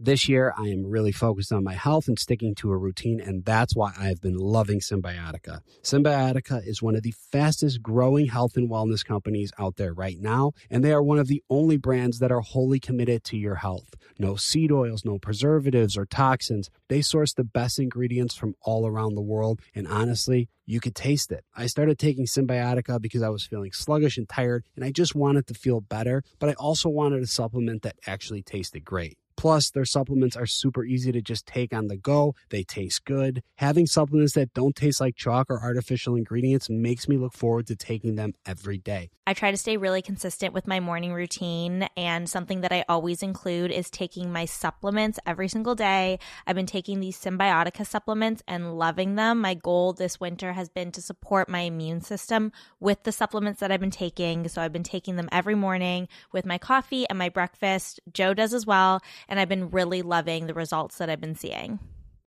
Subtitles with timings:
[0.00, 3.44] This year, I am really focused on my health and sticking to a routine, and
[3.44, 5.60] that's why I've been loving Cymbiotika.
[5.84, 10.50] Cymbiotika is one of the fastest growing health and wellness companies out there right now,
[10.68, 13.94] and they are one of the only brands that are wholly committed to your health.
[14.18, 16.70] No seed oils, no preservatives or toxins.
[16.88, 21.30] They source the best ingredients from all around the world, and honestly, you could taste
[21.30, 21.44] it.
[21.54, 25.46] I started taking Cymbiotika because I was feeling sluggish and tired, and I just wanted
[25.46, 29.18] to feel better, but I also wanted a supplement that actually tasted great.
[29.44, 32.34] Plus, their supplements are super easy to just take on the go.
[32.48, 33.42] They taste good.
[33.56, 37.76] Having supplements that don't taste like chalk or artificial ingredients makes me look forward to
[37.76, 39.10] taking them every day.
[39.26, 43.22] I try to stay really consistent with my morning routine, and something that I always
[43.22, 46.18] include is taking my supplements every single day.
[46.46, 49.40] I've been taking these Cymbiotika supplements and loving them.
[49.40, 53.70] My goal this winter has been to support my immune system with the supplements that
[53.72, 54.46] I've been taking.
[54.48, 58.00] So I've been taking them every morning with my coffee and my breakfast.
[58.12, 59.00] Joe does as well
[59.38, 61.78] I've been really loving the results that I've been seeing.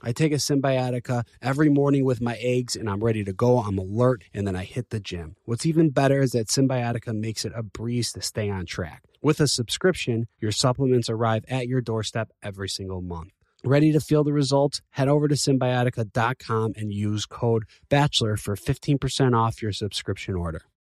[0.02, 3.60] I take a Cymbiotika every morning with my eggs and I'm ready to go.
[3.60, 5.36] I'm alert and then I hit the gym.
[5.44, 9.04] What's even better is that Cymbiotika makes it a breeze to stay on track.
[9.22, 13.32] With a subscription, your supplements arrive at your doorstep every single month.
[13.66, 14.82] Ready to feel the results?
[14.92, 20.62] Head over to cymbiotika.com and use code BACHELOR for 15% off your subscription order.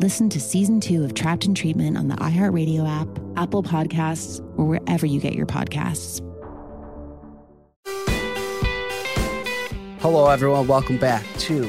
[0.00, 4.64] Listen to season two of Trapped in Treatment on the iHeartRadio app, Apple Podcasts, or
[4.64, 6.20] wherever you get your podcasts.
[9.98, 10.68] Hello, everyone.
[10.68, 11.68] Welcome back to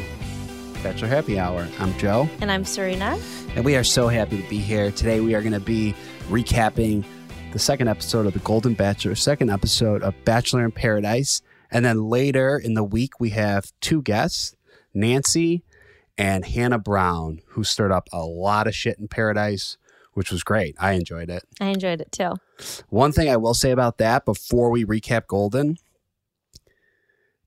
[0.83, 1.67] Bachelor Happy Hour.
[1.79, 2.29] I'm Joe.
[2.39, 3.17] And I'm Serena.
[3.55, 4.91] And we are so happy to be here.
[4.91, 5.95] Today, we are going to be
[6.27, 7.03] recapping
[7.51, 11.41] the second episode of The Golden Bachelor, second episode of Bachelor in Paradise.
[11.71, 14.55] And then later in the week, we have two guests
[14.93, 15.63] Nancy
[16.19, 19.77] and Hannah Brown, who stirred up a lot of shit in Paradise,
[20.13, 20.75] which was great.
[20.77, 21.43] I enjoyed it.
[21.61, 22.33] I enjoyed it too.
[22.89, 25.77] One thing I will say about that before we recap Golden,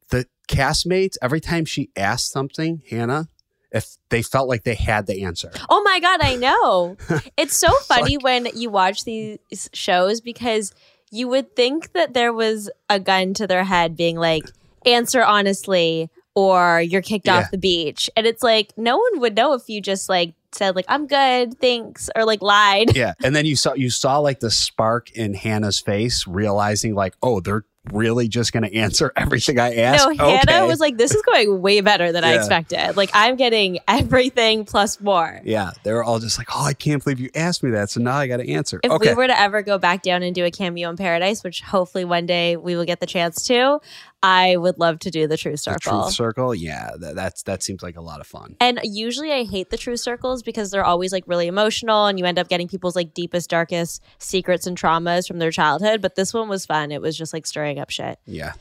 [0.09, 3.28] the castmates, every time she asked something, Hannah,
[3.72, 5.50] if they felt like they had the answer.
[5.69, 6.97] Oh my God, I know.
[7.37, 9.39] it's so funny like, when you watch these
[9.75, 10.72] shows because
[11.10, 14.44] you would think that there was a gun to their head being like,
[14.87, 17.38] answer honestly or you're kicked yeah.
[17.38, 18.10] off the beach.
[18.16, 21.59] And it's like no one would know if you just like said like I'm good,
[21.60, 22.97] thanks, or like lied.
[22.97, 23.15] Yeah.
[23.25, 27.41] And then you saw you saw like the spark in Hannah's face, realizing like, oh,
[27.41, 30.06] they're really just going to answer everything I ask?
[30.06, 30.41] No, okay.
[30.47, 32.31] Hannah was like, this is going way better than yeah.
[32.31, 32.97] I expected.
[32.97, 35.41] Like, I'm getting everything plus more.
[35.44, 35.72] Yeah.
[35.82, 37.91] They were all just like, oh, I can't believe you asked me that.
[37.91, 38.81] So now I got to answer.
[38.82, 39.10] If okay.
[39.10, 42.04] we were to ever go back down and do a cameo in paradise, which hopefully
[42.04, 43.81] one day we will get the chance to,
[44.22, 45.99] I would love to do the true Circle.
[45.99, 48.56] The truth Circle, yeah, that, that's that seems like a lot of fun.
[48.60, 52.25] And usually, I hate the true Circles because they're always like really emotional, and you
[52.25, 56.00] end up getting people's like deepest, darkest secrets and traumas from their childhood.
[56.00, 56.93] But this one was fun.
[56.93, 58.19] It was just like stirring up shit.
[58.25, 58.53] Yeah,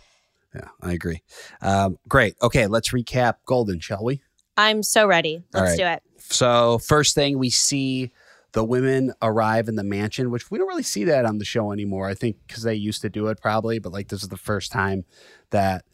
[0.55, 1.21] yeah, I agree.
[1.61, 2.35] Um, great.
[2.41, 4.21] Okay, let's recap Golden, shall we?
[4.57, 5.43] I'm so ready.
[5.53, 5.77] Let's right.
[5.77, 6.03] do it.
[6.19, 8.11] So first thing we see
[8.53, 11.71] the women arrive in the mansion, which we don't really see that on the show
[11.71, 12.07] anymore.
[12.07, 14.71] I think because they used to do it probably, but like this is the first
[14.71, 15.05] time
[15.51, 15.85] that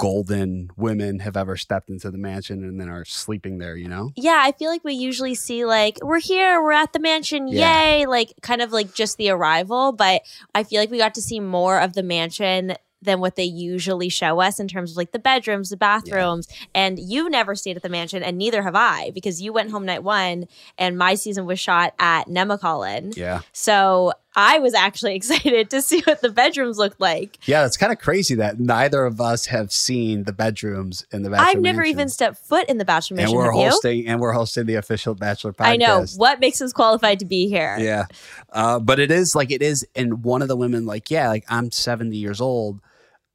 [0.00, 4.10] golden women have ever stepped into the mansion and then are sleeping there, you know?
[4.16, 7.98] Yeah, I feel like we usually see like we're here, we're at the mansion, yeah.
[7.98, 10.22] yay, like kind of like just the arrival, but
[10.54, 14.08] I feel like we got to see more of the mansion than what they usually
[14.08, 16.48] show us in terms of like the bedrooms, the bathrooms.
[16.50, 16.66] Yeah.
[16.74, 19.86] And you've never stayed at the mansion, and neither have I, because you went home
[19.86, 20.46] night one,
[20.78, 23.16] and my season was shot at Nemacolin.
[23.16, 23.40] Yeah.
[23.52, 27.38] So I was actually excited to see what the bedrooms looked like.
[27.46, 31.30] Yeah, it's kind of crazy that neither of us have seen the bedrooms in the
[31.30, 31.46] Bachelor.
[31.46, 31.90] I've never mansion.
[31.90, 33.36] even stepped foot in the Bachelor Mansion.
[33.36, 35.66] and we're hosting, and we're hosting the official Bachelor podcast.
[35.66, 37.76] I know what makes us qualified to be here.
[37.78, 38.06] Yeah,
[38.52, 41.44] uh, but it is like it is, and one of the women like, yeah, like
[41.48, 42.80] I'm 70 years old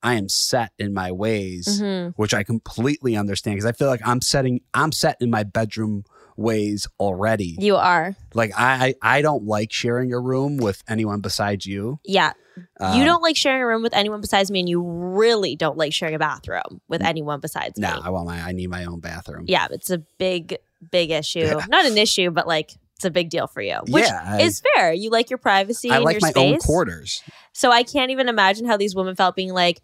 [0.06, 2.14] I am set in my ways, Mhm.
[2.16, 6.04] which I completely understand because I feel like I'm setting I'm set in my bedroom
[6.38, 7.56] ways already.
[7.60, 8.16] You are.
[8.34, 12.00] Like I I I don't like sharing a room with anyone besides you.
[12.06, 12.34] Yeah.
[12.80, 15.78] Um, you don't like sharing a room with anyone besides me, and you really don't
[15.78, 17.96] like sharing a bathroom with anyone besides No, me.
[17.96, 19.46] No, I want my I need my own bathroom.
[19.48, 20.58] Yeah, it's a big,
[20.92, 21.40] big issue.
[21.40, 21.66] Yeah.
[21.68, 24.62] Not an issue, but like it's a big deal for you, which Yeah, I- is
[24.74, 24.94] fair.
[24.94, 26.54] You like your privacy I and like your my space.
[26.54, 27.22] own quarters.
[27.54, 29.82] So I can't even imagine how these women felt being like,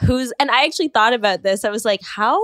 [0.00, 1.64] who's, and I actually thought about this.
[1.64, 2.40] I was like, how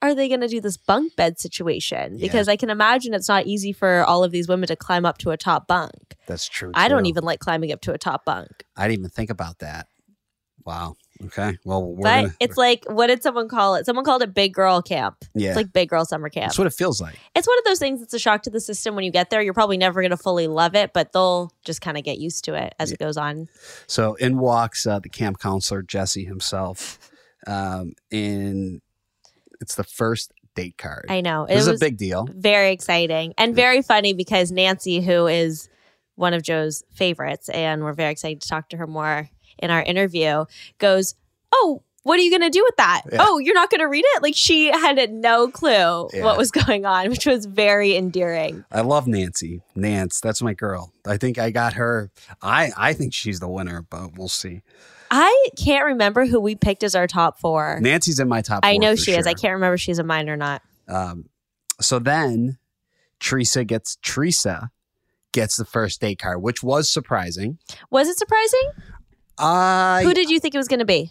[0.00, 2.18] are they going to do this bunk bed situation?
[2.18, 2.26] Yeah.
[2.26, 5.18] Because I can imagine it's not easy for all of these women to climb up
[5.18, 6.16] to a top bunk.
[6.26, 6.72] That's true.
[6.74, 8.64] I don't even like climbing up to a top bunk.
[8.76, 9.86] I didn't even think about that.
[10.64, 10.96] Wow.
[11.26, 11.58] Okay.
[11.64, 13.86] Well, we're but gonna, it's like, what did someone call it?
[13.86, 15.24] Someone called it big girl camp.
[15.34, 15.50] yeah.
[15.50, 16.48] It's like big girl summer camp.
[16.48, 17.18] That's what it feels like.
[17.34, 19.42] it's one of those things that's a shock to the system when you get there.
[19.42, 22.44] You're probably never going to fully love it, but they'll just kind of get used
[22.44, 23.48] to it as it goes on.
[23.86, 26.98] So in walks uh, the camp counselor Jesse himself,
[27.46, 28.80] um, and
[29.60, 31.06] it's the first date card.
[31.08, 31.44] I know.
[31.44, 32.28] It is was a big deal.
[32.30, 35.68] very exciting and very funny because Nancy, who is
[36.14, 39.30] one of Joe's favorites, and we're very excited to talk to her more
[39.62, 40.44] in our interview,
[40.78, 41.14] goes,
[41.52, 43.02] Oh, what are you going to do with that?
[43.12, 43.18] Yeah.
[43.20, 44.22] Oh, you're not going to read it?
[44.22, 46.24] Like she had no clue Yeah.
[46.24, 48.64] what was going on, which was very endearing.
[48.72, 49.62] I love Nancy.
[49.76, 50.92] Nance, that's my girl.
[51.06, 52.10] I think I got her.
[52.42, 54.62] I I think she's the winner, but we'll see.
[55.12, 57.78] I can't remember who we picked as our top four.
[57.82, 58.60] Nancy's in my top.
[58.64, 59.26] I know she is.
[59.26, 60.62] I can't remember if she's a mine or not.
[60.88, 61.26] Um,
[61.80, 62.56] so then
[63.20, 64.70] Theresa gets Theresa
[65.32, 67.58] gets the first date card, which was surprising.
[67.90, 68.70] Was it surprising?
[69.38, 71.10] I Who did you think it was going to be?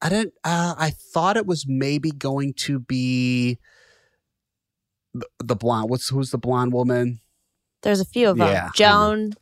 [0.00, 0.34] I didn't.
[0.44, 3.58] Uh, I thought it was maybe going to be
[5.14, 5.90] the, the blonde.
[5.90, 7.20] What's who's the blonde woman?
[7.82, 8.48] There's a few of them.
[8.48, 9.32] Yeah, Joan.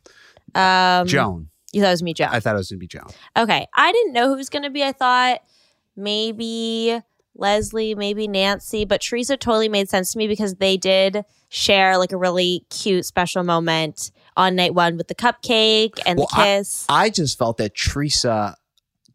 [0.55, 1.49] Um, Joan.
[1.73, 2.29] You thought it was me, Joan.
[2.31, 3.07] I thought it was gonna be Joan.
[3.35, 3.67] okay.
[3.75, 4.83] I didn't know who was going to be.
[4.83, 5.41] I thought
[5.95, 6.99] maybe
[7.35, 12.11] Leslie, maybe Nancy, but Theresa totally made sense to me because they did share like
[12.11, 16.85] a really cute special moment on night one with the cupcake and Well, the kiss.
[16.87, 18.55] I just felt that Theresa,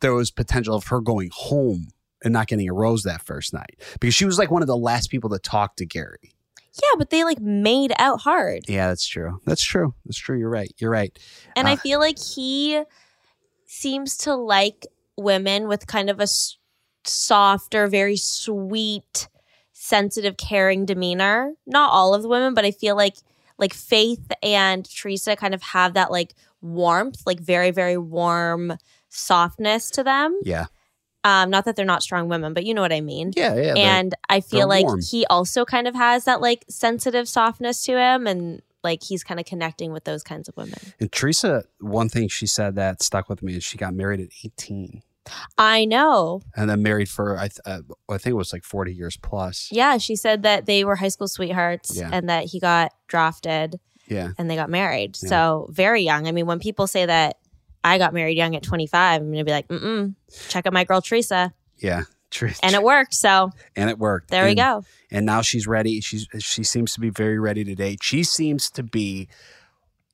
[0.00, 1.88] there was potential of her going home
[2.22, 4.76] and not getting a rose that first night because she was like one of the
[4.76, 6.34] last people to talk to Gerry.
[6.82, 8.60] yeah, but they like made out hard.
[8.68, 9.40] Yeah, that's true.
[9.46, 9.94] That's true.
[10.04, 10.38] That's true.
[10.38, 10.72] You're right.
[10.78, 11.16] You're right.
[11.56, 12.82] And I Uh, feel like he
[13.66, 14.86] seems to like
[15.16, 16.56] women with kind of a s-
[17.04, 19.28] softer, very sweet,
[19.72, 21.52] sensitive, caring demeanor.
[21.66, 23.16] Not all of the women, but I feel like
[23.58, 28.76] like Faith and Theresa kind of have that like warmth, like very, very warm
[29.08, 30.38] softness to them.
[30.42, 30.66] Yeah.
[31.24, 33.32] Um, not that they're not strong women, but you know what I mean.
[33.36, 33.54] Yeah.
[33.54, 33.74] Yeah.
[33.76, 35.00] and I feel like warm.
[35.08, 39.38] he also kind of has that like sensitive softness to him and like he's kind
[39.38, 40.78] of connecting with those kinds of women.
[40.98, 44.28] And Theresa, one thing she said that stuck with me is she got married at
[44.44, 45.02] 18
[45.58, 46.42] I know.
[46.56, 49.68] and then married for, I, th- uh, I think it was like 40 years plus.
[49.70, 52.10] Yeah, she said that they were high school sweethearts Yeah.
[52.12, 53.78] and that he got drafted
[54.08, 54.30] Yeah.
[54.38, 55.16] and they got married.
[55.22, 55.28] Yeah.
[55.28, 56.26] So very young.
[56.26, 57.36] I mean, when people say that
[57.84, 60.14] I got married young at 25, I'm going to be like, mm-mm,
[60.48, 61.52] check out my girl Theresa.
[61.78, 62.02] Yeah.
[62.62, 63.12] And it worked.
[63.12, 64.30] So and it worked.
[64.30, 64.84] there we go.
[65.10, 66.00] And now she's ready.
[66.00, 67.98] She's she seems to be very ready to date.
[68.02, 69.28] She seems to be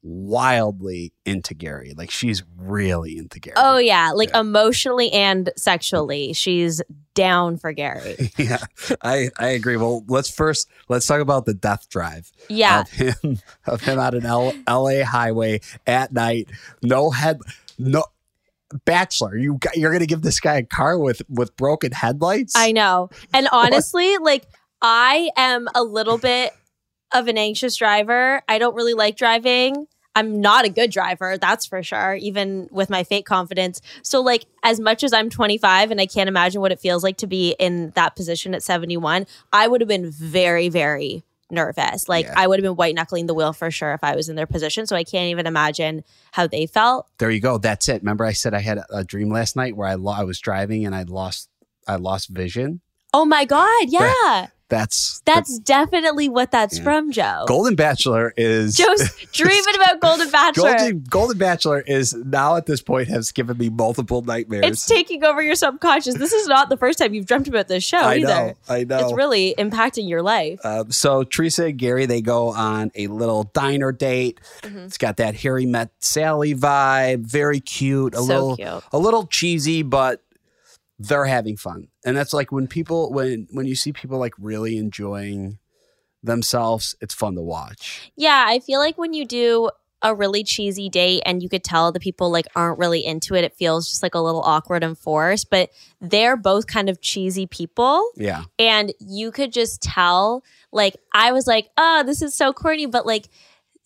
[0.02, 1.94] wildly into Gerry.
[1.96, 3.54] Like she's really into Gerry.
[3.56, 4.12] Oh, yeah.
[4.14, 4.40] Like Yeah.
[4.40, 6.80] emotionally and sexually, she's
[7.14, 8.30] down for Gerry.
[8.38, 8.58] yeah.
[9.02, 9.76] I I agree.
[9.76, 12.30] Well, let's first let's talk about the death drive.
[12.49, 12.82] Yeah.
[12.82, 16.49] Of him of him on an L, LA highway at night.
[16.82, 17.40] No head
[17.78, 18.04] no
[18.84, 22.52] Bachelor, you got, you're gonna give this guy a car with with broken headlights?
[22.54, 23.08] I know.
[23.32, 24.44] And honestly, like
[24.82, 26.52] I am a little bit
[27.12, 28.42] of an anxious driver.
[28.48, 29.86] I don't really like driving.
[30.14, 33.80] I'm not a good driver, that's for sure, even with my fake confidence.
[34.02, 37.18] So like as much as I'm 25 and I can't imagine what it feels like
[37.18, 42.08] to be in that position at 71, I would have been very very nervous.
[42.08, 42.34] Like Yeah.
[42.36, 44.46] I would have been white knuckling the wheel for sure if I was in their
[44.46, 44.86] position.
[44.86, 47.06] So I can't even imagine how they felt.
[47.18, 47.58] There you go.
[47.58, 48.02] That's it.
[48.02, 50.84] Remember, I said I had a, dream last night where I lo- I was driving
[50.84, 51.48] and I lost
[51.86, 52.80] I lost vision.
[53.14, 54.48] Oh my god, yeah.
[54.68, 56.84] That's That's definitely what that's Yeah.
[56.84, 57.44] from, Joe.
[57.48, 60.70] Golden Bachelor is Joe's dreaming about Golden Bachelor.
[60.76, 64.64] Golden Golden Bachelor is now at this point has given me multiple nightmares.
[64.66, 66.16] it's taking over your subconscious.
[66.16, 68.26] This is not the first time you've dreamt about this show I either.
[68.28, 68.54] know.
[68.68, 68.98] I know.
[68.98, 70.60] It's really impacting your life.
[70.64, 74.38] Um, so Theresa and Gerry they go on a little diner date.
[74.62, 74.78] Mm-hmm.
[74.80, 77.20] It's got that Harry met Sally vibe.
[77.20, 78.14] Very cute.
[78.14, 78.82] A So little cute.
[78.92, 80.22] a little cheesy, but
[80.99, 81.88] they're having fun.
[82.05, 85.59] And that's like when people when when you see people like really enjoying
[86.23, 88.12] themselves, it's fun to watch.
[88.17, 89.71] Yeah, I feel like when you do
[90.02, 93.45] a really cheesy date and you could tell the people like aren't really into it.
[93.45, 97.47] It feels just like a little awkward and forced, but they're both kind of cheesy
[97.47, 98.09] people.
[98.17, 98.45] Yeah.
[98.59, 103.07] And you could just tell, like, I was like, oh, this is so corny, but
[103.07, 103.28] like,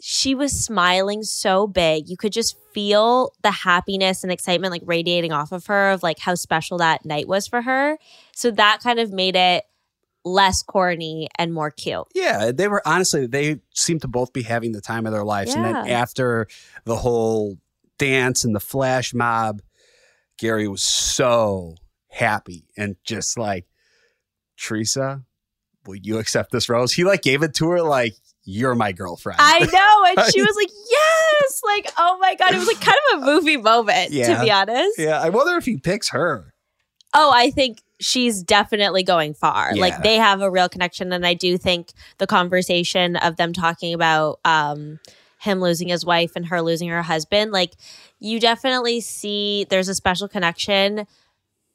[0.05, 2.09] she was smiling so big.
[2.09, 6.19] You could just feel the happiness and excitement like radiating off of her of like
[6.19, 7.99] how special that night was for her.
[8.35, 9.63] So that kind of made it
[10.25, 12.03] less corny and more cute.
[12.17, 15.55] Yeah, they were honestly they seemed to both be having the time of their lives.
[15.55, 16.49] And then after
[16.85, 17.59] the whole
[17.97, 19.63] dance and the flash mob,
[20.37, 21.77] Gerry was so
[22.09, 23.67] happy and just like,
[24.59, 25.23] Theresa,
[25.87, 26.93] will you accept this rose?
[26.93, 29.39] He like gave it to her like, you're my girlfriend.
[29.41, 30.23] I know.
[30.23, 31.61] And she was like, yes.
[31.65, 32.55] Like, oh my God.
[32.55, 34.35] It was like kind of a movie moment, Yeah.
[34.39, 34.99] to be honest.
[34.99, 36.53] yeah, I wonder if he picks her.
[37.15, 39.75] Oh, I think she's definitely going far.
[39.75, 39.81] Yeah.
[39.81, 41.13] Like they have a real connection.
[41.13, 44.99] And I do think the conversation of them talking about um
[45.41, 47.73] him losing his wife and her losing her husband, like
[48.21, 51.07] you definitely see there's a special connection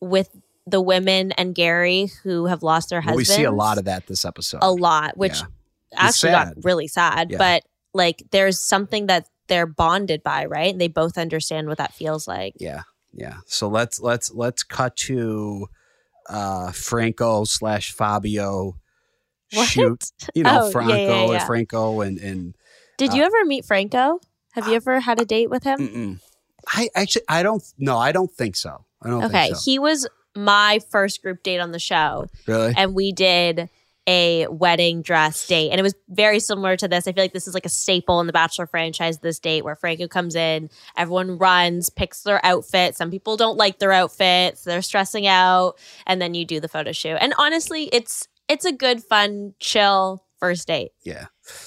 [0.01, 0.29] with
[0.65, 4.07] the women and Gerry who have lost their Well, we see a lot of that
[4.07, 4.59] this episode.
[4.61, 5.47] a lot, which Yeah.
[5.95, 7.31] Actually got really sad.
[7.31, 7.37] Yeah.
[7.37, 7.63] But
[7.93, 10.71] like there's something that they're bonded by, right?
[10.71, 12.53] And they both understand what that feels like.
[12.59, 12.81] Yeah,
[13.13, 13.37] yeah.
[13.45, 15.67] So let's let's let's cut to
[16.29, 18.75] uh Franco slash Fabio
[19.53, 19.67] What?
[19.67, 20.11] shoot.
[20.35, 21.45] You know, Oh, yeah, Franco yeah, and yeah.
[21.45, 22.55] Franco and and
[22.97, 24.19] Did you ever meet Franco?
[24.53, 25.79] Have you ever had a date with him?
[25.79, 26.19] mm-mm.
[26.73, 28.85] I actually I don't no, I don't think so.
[29.01, 29.61] I don't Okay, think so.
[29.63, 32.73] he was my first group date on the show, really?
[32.75, 33.69] and we did
[34.07, 37.07] a wedding dress date, and it was very similar to this.
[37.07, 39.19] I feel like this is like a staple in the Bachelor franchise.
[39.19, 42.95] This date where Franco comes in, everyone runs, picks their outfit.
[42.95, 45.73] Some people don't like their outfits; they're stressing out,
[46.05, 47.17] and then you do the photo shoot.
[47.19, 50.91] And honestly, it's it's a good, fun, chill first date.
[51.03, 51.25] Yeah.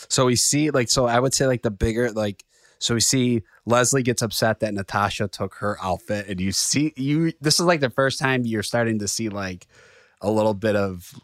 [0.09, 2.45] So we see like so I would say like the bigger like
[2.79, 7.33] so we see Leslie gets upset that Natasha took her outfit and you see you
[7.41, 9.67] this is like the first time you're starting to see like
[10.21, 11.15] a little bit of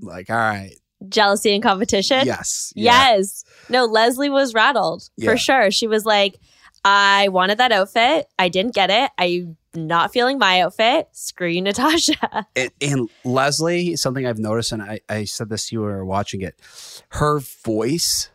[0.00, 0.74] like all right
[1.08, 2.26] Jealousy and competition.
[2.26, 3.44] yes yeah, Yes.
[3.68, 5.30] No, Leslie was rattled Yeah.
[5.30, 5.70] for sure.
[5.70, 6.36] She was like,
[6.84, 8.26] I wanted that outfit.
[8.38, 9.10] I didn't get it.
[9.18, 11.08] I'm not feeling my outfit.
[11.12, 12.46] Screw you, Natasha.
[12.56, 16.40] and, and Leslie something I've noticed and I, I said this to you were watching
[16.40, 16.54] it
[17.10, 18.30] her voice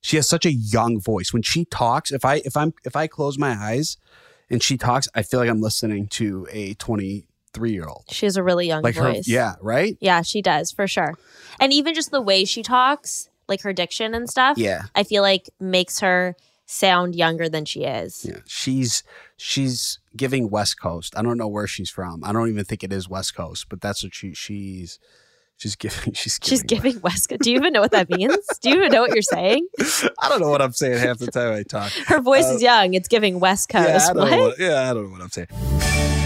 [0.00, 3.08] she has such a young voice when she talks if I if I'm if I
[3.08, 3.96] close my eyes
[4.48, 6.74] and she talks I feel like I'm listening to a
[7.56, 9.28] 23 year old She has a really young like her voice.
[9.28, 11.14] yeah right Yeah, she does for sure.
[11.60, 15.22] And even just the way she talks, like her diction and stuff, yeah I feel
[15.22, 16.36] like makes her
[16.68, 18.26] sound younger than she is.
[18.28, 19.02] Yeah, she's
[19.36, 21.16] she's giving West Coast.
[21.16, 22.24] I don't know where she's from.
[22.24, 24.98] I don't even think it is West Coast, but that's what she she's
[25.58, 26.12] she's giving.
[26.14, 26.50] She's giving.
[26.58, 27.42] She's giving West Coast.
[27.42, 28.36] Do you even know what that means?
[28.60, 29.66] Do you even know what you're saying?
[30.20, 31.90] I don't know what I'm saying half the time I talk.
[32.08, 32.92] Her voice Uh, is young.
[32.94, 33.88] It's giving West Coast.
[33.88, 34.38] Yeah, I what?
[34.40, 36.25] what, yeah, I don't know what I'm saying.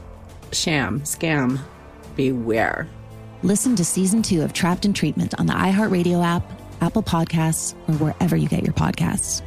[0.53, 1.59] sham scam
[2.15, 2.87] beware.
[3.43, 6.43] Listen to season two of trapped in treatment on the iheartradio app
[6.81, 9.41] apple podcasts or wherever you get your podcasts.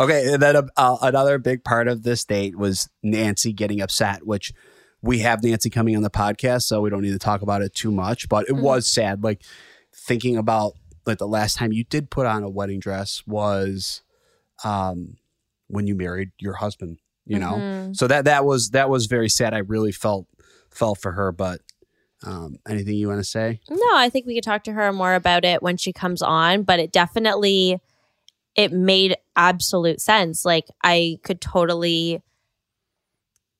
[0.00, 4.50] Okay, and then uh, another big part of this date was Nancy getting upset, which
[5.02, 7.74] we have Nancy coming on the podcast, so we don't need to talk about it
[7.74, 8.28] too much.
[8.28, 8.62] But it mm-hmm.
[8.62, 9.42] was sad, like
[9.94, 10.74] thinking about
[11.06, 14.02] like the last time you did put on a wedding dress was
[14.64, 15.16] um,
[15.68, 16.98] when you married your husband.
[17.26, 17.92] You know, mm-hmm.
[17.92, 19.54] so that that was that was very sad.
[19.54, 20.26] I really felt
[20.70, 21.60] felt for her, but
[22.24, 23.60] um, anything you want to say?
[23.70, 26.64] No, I think we could talk to her more about it when she comes on,
[26.64, 27.80] but it definitely
[28.56, 30.44] it made absolute sense.
[30.44, 32.22] Like I could totally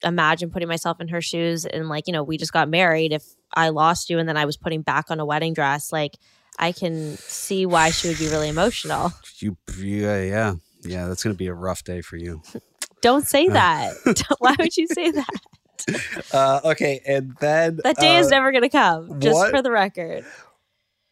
[0.02, 3.12] imagine putting myself in her shoes and like, you know, we just got married.
[3.12, 6.16] If I lost you and then I was putting back on a wedding dress, like
[6.58, 9.12] I can see why she would be really emotional.
[9.38, 10.54] You yeah, yeah.
[10.82, 12.42] Yeah, that's gonna be a rough day for you.
[13.02, 13.94] Don't say that.
[14.38, 15.28] why would you say that?
[16.32, 19.20] Uh, okay, and then that day uh, is never gonna come.
[19.20, 20.24] Just what, for the record.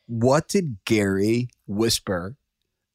[0.06, 2.36] What did Gerry whisper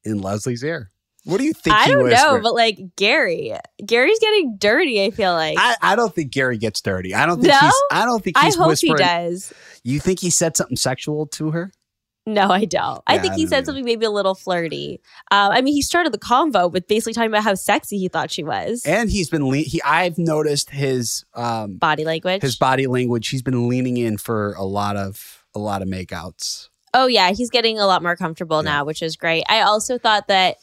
[0.04, 0.90] in Leslie's ear?
[1.24, 1.74] What do you think?
[1.74, 5.02] I don't know, but like Gerry, Gerry's getting dirty.
[5.02, 7.14] I feel like I, I don't think Gerry gets dirty.
[7.14, 7.58] I don't think no?
[7.58, 7.82] he's.
[7.90, 8.98] I don't think he's I hope whispering.
[8.98, 9.52] he does.
[9.82, 11.72] You think he said something sexual to her?
[12.26, 12.96] No, I don't.
[12.96, 13.64] Yeah, I think I he said know.
[13.66, 15.00] something maybe a little flirty.
[15.30, 18.30] Um, I mean, he started the convo with basically talking about how sexy he thought
[18.30, 19.46] she was, and he's been.
[19.48, 22.42] Le- he, I've noticed his um, body language.
[22.42, 23.28] His body language.
[23.28, 26.68] He's been leaning in for a lot of a lot of makeouts.
[26.94, 28.70] Oh yeah, he's getting a lot more comfortable yeah.
[28.70, 29.44] now, which is great.
[29.48, 30.56] I also thought that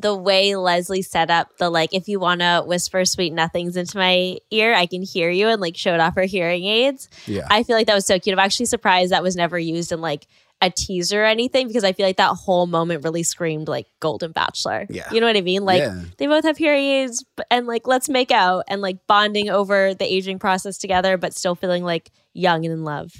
[0.00, 3.98] the way Leslie set up the like, if you want to whisper sweet nothings into
[3.98, 7.08] my ear, I can hear you, and like showed off her hearing aids.
[7.26, 8.34] Yeah, I feel like that was so cute.
[8.34, 10.26] I'm actually surprised that was never used in like
[10.62, 14.32] a teaser or anything because I feel like that whole moment really screamed like Golden
[14.32, 14.86] Bachelor.
[14.90, 15.10] Yeah.
[15.10, 15.64] You know what I mean?
[15.64, 16.02] Like yeah.
[16.18, 20.04] they both have hearing aids and like let's make out and like bonding over the
[20.04, 23.12] aging process together, but still feeling like young and in love.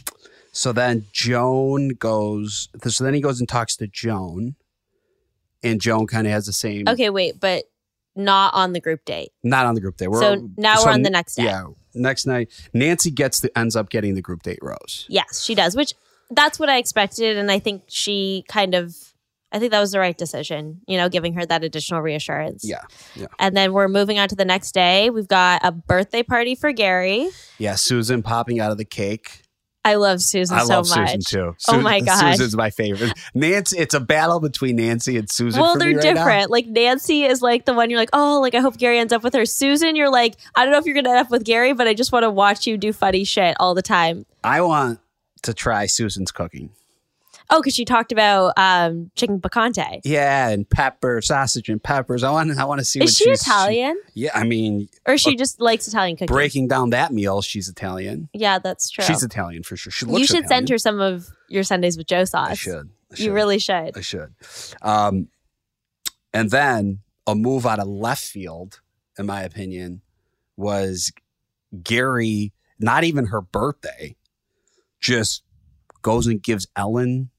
[0.52, 2.68] So then Joan goes.
[2.86, 4.56] So then he goes and talks to Joan,
[5.62, 6.88] and Joan kind of has the same.
[6.88, 7.64] Okay, wait, but
[8.16, 9.30] not on the group date.
[9.42, 10.08] Not on the group date.
[10.08, 11.44] We're, so now so we're on the next day.
[11.44, 12.50] Yeah, next night.
[12.72, 15.06] Nancy gets the ends up getting the group date rose.
[15.08, 15.76] Yes, she does.
[15.76, 15.94] Which
[16.30, 18.94] that's what I expected, and I think she kind of.
[19.52, 22.64] I think that was the right decision, you know, giving her that additional reassurance.
[22.64, 22.82] Yeah.
[23.16, 23.26] Yeah.
[23.40, 25.10] And then we're moving on to the next day.
[25.10, 27.30] We've got a birthday party for Gerry.
[27.58, 29.42] Yeah, Susan popping out of the cake.
[29.84, 31.10] I love Susan I so love much.
[31.10, 31.56] Susan too.
[31.68, 33.12] oh my god, Susan's my favorite.
[33.34, 35.60] Nancy, it's a battle between Nancy and Susan.
[35.60, 36.50] Well, they're right different.
[36.50, 36.52] Now.
[36.52, 39.22] Like Nancy is like the one you're like, oh, like I hope Gerry ends up
[39.22, 39.46] with her.
[39.46, 41.94] Susan, you're like, I don't know if you're gonna end up with Gerry, but I
[41.94, 44.26] just want to watch you do funny shit all the time.
[44.44, 45.00] I want
[45.42, 46.70] to try Susan's cooking.
[47.52, 50.00] Oh, because she talked about um, chicken picante.
[50.04, 52.22] Yeah, and pepper, sausage and peppers.
[52.22, 52.56] I want.
[52.56, 53.00] I want to see.
[53.00, 54.00] What she Is she Italian?
[54.14, 56.32] She, yeah, I mean, or she just likes Italian cooking.
[56.32, 58.28] Breaking down that meal, she's Italian.
[58.32, 59.04] Yeah, that's true.
[59.04, 59.90] She's Italian for sure.
[59.90, 60.20] She looks.
[60.20, 60.48] You should Italian.
[60.48, 62.50] send her some of your Sundays with Joe sauce.
[62.50, 62.90] I should.
[63.10, 63.24] I should.
[63.26, 63.96] You really should.
[63.96, 64.32] I should.
[64.80, 65.28] Um,
[66.32, 68.80] and then a move out of left field,
[69.18, 70.02] in my opinion,
[70.56, 71.12] was
[71.82, 72.52] Gerry.
[72.78, 74.16] Not even her birthday,
[75.00, 75.42] just
[76.00, 77.30] goes and gives Ellen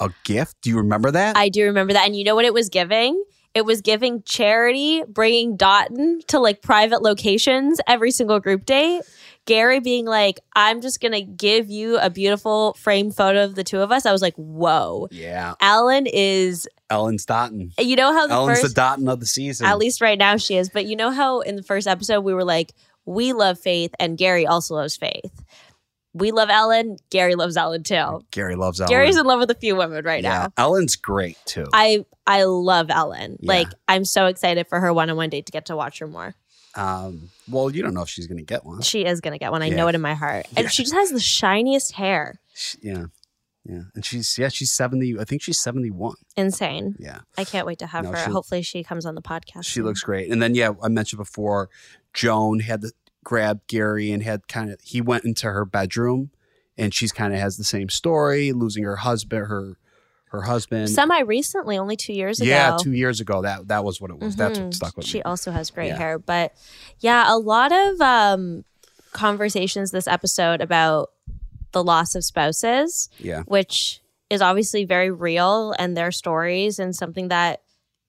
[0.00, 0.56] a gift?
[0.62, 1.36] Do you remember that?
[1.36, 2.06] I do remember that.
[2.06, 3.22] And you know what it was giving?
[3.54, 9.02] It was giving charity, bringing Dotun to like private locations every single group date.
[9.46, 13.64] Gerry being like, I'm just going to give you a beautiful framed photo of the
[13.64, 14.04] two of us.
[14.04, 15.08] I was like, whoa.
[15.10, 15.54] Yeah.
[15.60, 16.68] Ellen is.
[16.90, 17.72] Ellen's Dotun.
[17.78, 19.66] You know how the Ellen's first, the Dotun of the season.
[19.66, 20.68] At least right now she is.
[20.68, 22.74] But you know how in the first episode we were like,
[23.06, 25.42] we love Faith and Gerry also loves Faith.
[26.14, 26.96] We love Ellen.
[27.10, 28.24] Gerry loves Ellen too.
[28.32, 28.90] Gerry loves Ellen.
[28.90, 30.64] Gerry's in love with a few women right yeah, now.
[30.64, 31.66] Ellen's great too.
[31.72, 33.36] I I love Ellen.
[33.40, 33.48] Yeah.
[33.52, 36.34] Like I'm so excited for her one-on-one date to get to watch her more.
[36.74, 38.82] um, well, you don't know if she's going to get one.
[38.82, 39.62] She is gonna get one.
[39.62, 39.76] I Yeah.
[39.76, 40.46] know it in my heart.
[40.56, 42.40] And she just has the shiniest hair.
[42.54, 43.04] She- yeah,
[43.64, 45.18] yeah, and she's yeah, she's seventy.
[45.18, 46.14] I think she's seventy-one.
[46.36, 46.94] Insane.
[46.98, 48.24] Yeah, I can't wait to have No, her.
[48.24, 49.64] she- Hopefully she comes on the podcast.
[49.64, 49.84] she soon.
[49.84, 50.30] looks great.
[50.30, 51.68] And then yeah, I mentioned before,
[52.14, 52.92] Joan had the,
[53.28, 56.30] grabbed Gerry and had kind of he went into her bedroom,
[56.78, 59.76] and she's kind of has the same story, losing her husband, her
[60.30, 60.88] her husband.
[60.88, 62.48] semi recently, only two years ago.
[62.48, 63.42] yeah, two years ago.
[63.42, 64.34] That that was what it was.
[64.36, 64.64] That's Mhm.
[64.64, 65.20] what stuck with She me.
[65.20, 65.96] She also has gray Yeah.
[65.98, 66.18] hair.
[66.18, 66.54] But
[67.00, 68.64] yeah, a lot of um,
[69.12, 71.10] conversations this episode about
[71.72, 73.42] the loss of spouses, Yeah.
[73.42, 77.60] which is obviously very real and their stories and something that,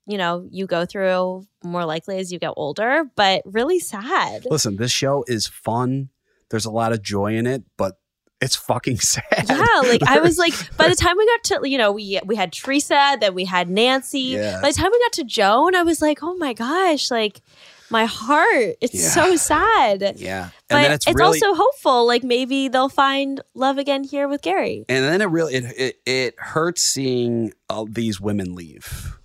[0.09, 4.45] you know, you go through more likely as you get older, but really sad.
[4.49, 6.09] Listen, this show is fun.
[6.49, 7.93] There's a lot of joy in it, but
[8.41, 9.45] it's fucking sad.
[9.47, 12.35] Yeah, like I was like, by the time we got to, you know, we we
[12.35, 14.19] had Theresa, then we had Nancy.
[14.19, 14.59] Yeah.
[14.61, 17.41] By the time we got to Joan, I was like, oh my gosh, like
[17.91, 19.09] my heart, it's Yeah.
[19.09, 20.13] so sad.
[20.17, 20.49] Yeah.
[20.69, 22.07] But And then it's, it's, really also hopeful.
[22.07, 24.85] Like maybe they'll find love again here with Gerry.
[24.89, 29.18] and then it really it it, it hurts seeing all these women leave.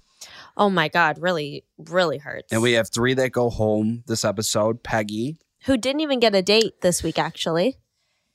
[0.57, 2.53] Oh my God, really, really hurts.
[2.53, 4.83] And we have three that go home this episode.
[4.83, 5.39] Peggy.
[5.65, 7.79] Who didn't even get a date this week, actually.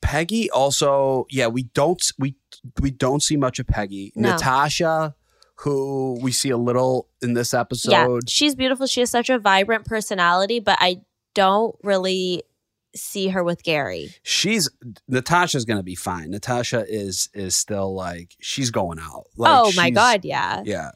[0.01, 2.35] Peggy also, yeah, we don't we
[2.81, 4.11] we don't see much of Peggy.
[4.15, 4.31] No.
[4.31, 5.15] Natasha,
[5.55, 7.91] who we see a little in this episode.
[7.91, 8.87] yeah, she's beautiful.
[8.87, 11.01] She has such a vibrant personality, but I
[11.35, 12.43] don't really
[12.95, 14.09] see her with Gerry.
[14.23, 14.69] She's
[15.07, 16.31] Natasha's gonna be fine.
[16.31, 19.25] Natasha is is still like she's going out.
[19.37, 20.63] Like, oh my God, yeah.
[20.65, 20.91] Yeah.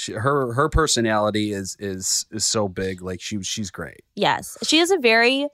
[0.00, 3.02] She, her her personality is is is so big.
[3.02, 4.00] Like she she's great.
[4.14, 4.56] Yes.
[4.62, 5.46] She has a very,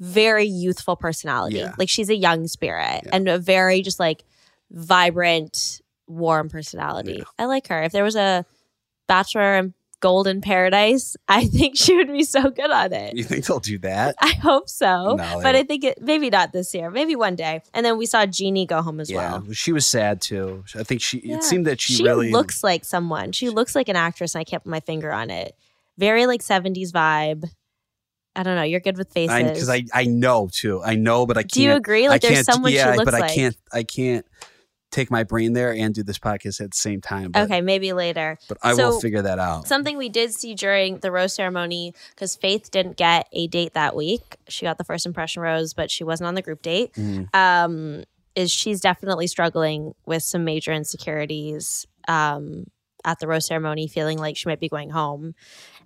[0.00, 1.58] very youthful personality.
[1.58, 1.74] Yeah.
[1.78, 4.24] Like she's a young spirit and a very just like
[4.72, 7.22] vibrant, warm personality.
[7.38, 7.80] I like her.
[7.84, 8.44] If there was a
[9.06, 13.16] Bachelor in Golden Paradise, I think she would be so good on it.
[13.16, 14.16] You think they'll do that?
[14.20, 15.16] I hope so.
[15.16, 17.62] No, but I think it maybe not this year, maybe one day.
[17.74, 19.52] And then we saw Jeannie go home as yeah, well.
[19.52, 20.64] she was sad too.
[20.74, 21.20] I think she.
[21.24, 21.36] Yeah.
[21.36, 23.32] It seemed that she, really looks like someone.
[23.32, 25.56] She looks like an actress, and I can't put my finger on it.
[25.98, 27.48] Very like 70s vibe.
[28.34, 28.62] I don't know.
[28.62, 29.50] You're good with faces.
[29.50, 30.82] because I, I know too.
[30.82, 31.52] I know, but I can't.
[31.52, 32.08] Do you agree?
[32.08, 33.34] Like, I there's someone she yeah, looks but I like.
[33.34, 33.56] can't.
[33.72, 34.24] I can't
[34.92, 37.32] take my brain there and do this podcast at the same time.
[37.32, 38.38] But, okay, maybe later.
[38.48, 39.66] but I So, will figure that out.
[39.66, 43.96] Something we did see during the rose ceremony because Faith didn't get a date that
[43.96, 44.36] week.
[44.48, 46.92] She got the first impression rose, but she wasn't on the group date.
[46.94, 47.34] Mhm.
[47.34, 48.04] Um,
[48.36, 52.64] is she's definitely struggling with some major insecurities um,
[53.04, 55.34] at the rose ceremony, feeling like she might be going home.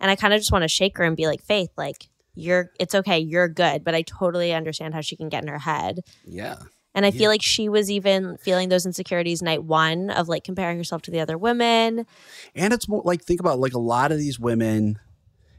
[0.00, 2.70] And I kind of just want to shake her and be like, Faith, like you're,
[2.78, 3.82] it's okay, you're good.
[3.84, 6.00] But I totally understand how she can get in her head.
[6.26, 6.56] Yeah.
[6.96, 10.78] And I feel like she was even feeling those insecurities night one of like comparing
[10.78, 12.06] herself to the other women.
[12.54, 14.98] And it's more like think about like a lot of these women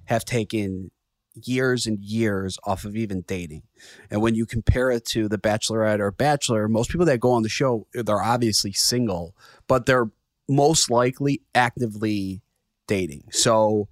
[0.06, 0.90] have taken
[1.36, 3.62] years and years off of even dating.
[4.10, 7.44] And when you compare it to the bachelorette or bachelor, most people that go on
[7.44, 9.36] the show, they're obviously single,
[9.68, 10.10] but they're
[10.50, 12.42] most likely actively
[12.88, 13.26] dating.
[13.32, 13.90] So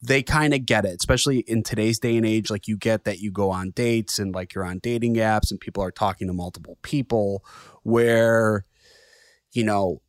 [0.00, 2.50] they kind of get it, especially in today's day and age.
[2.50, 5.58] Like you get that you go on dates and like you're on dating apps and
[5.58, 7.44] people are talking to multiple people
[7.82, 8.64] where,
[9.52, 10.00] you know,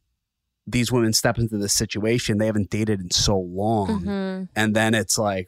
[0.67, 4.49] these women step into this situation they haven't dated in so long Mhm.
[4.55, 5.47] and then it's like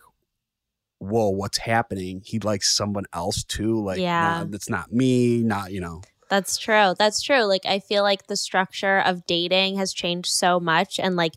[0.97, 4.39] whoa what's happening he likes someone else too like Yeah.
[4.39, 6.93] nah, that's not me not you know That's true.
[6.97, 7.43] That's true.
[7.43, 11.33] Like I feel like the structure of dating has changed so much and like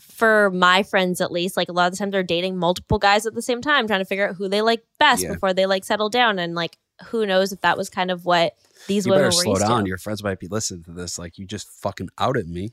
[0.00, 3.26] for my friends at least, like a lot of the time they're dating multiple guys
[3.26, 5.32] at the same time, trying to figure out who they like best Yeah.
[5.32, 6.38] before they like settle down.
[6.38, 8.54] And like who knows if that was kind of what
[8.88, 9.88] these you women better were slow used down to.
[9.88, 12.72] your friends might be listening to this like you just fucking outed me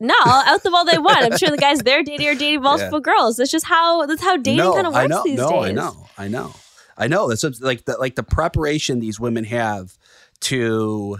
[0.00, 1.22] No, I'll out them all they want.
[1.24, 3.36] I'm sure the guys they're dating are dating multiple girls.
[3.38, 5.70] That's just how that's how dating no kind of works i know these no days.
[5.70, 6.54] i know i know
[6.98, 9.96] i know that's what- like the like the preparation these women have
[10.40, 11.18] to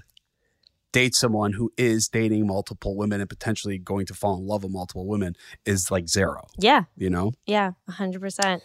[0.93, 4.73] date someone who is dating multiple women and potentially going to fall in love with
[4.73, 5.35] multiple women
[5.67, 6.85] is like zero Yeah.
[6.97, 7.73] you know Yeah.
[7.89, 8.63] hundred percent.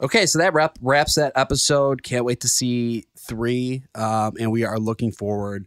[0.00, 2.02] Okay, so that wrap, wraps that episode.
[2.04, 5.66] Can't wait to see three, um, and we are looking forward,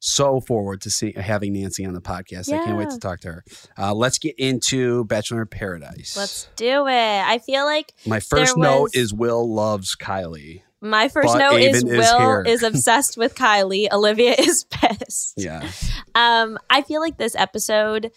[0.00, 2.52] so forward to see having Nancy on the podcast.
[2.52, 3.44] I can't wait to talk to her.
[3.78, 6.16] Uh, let's get into Bachelor in Paradise.
[6.16, 6.92] Let's do it.
[7.24, 10.62] I feel like My first there note was- is Will loves Kylee.
[10.90, 12.44] My first But note is is Will here.
[12.46, 13.88] is obsessed with Kylee.
[13.92, 15.34] Olivia is pissed.
[15.36, 15.68] Yeah,
[16.14, 18.12] Um, I feel like this episode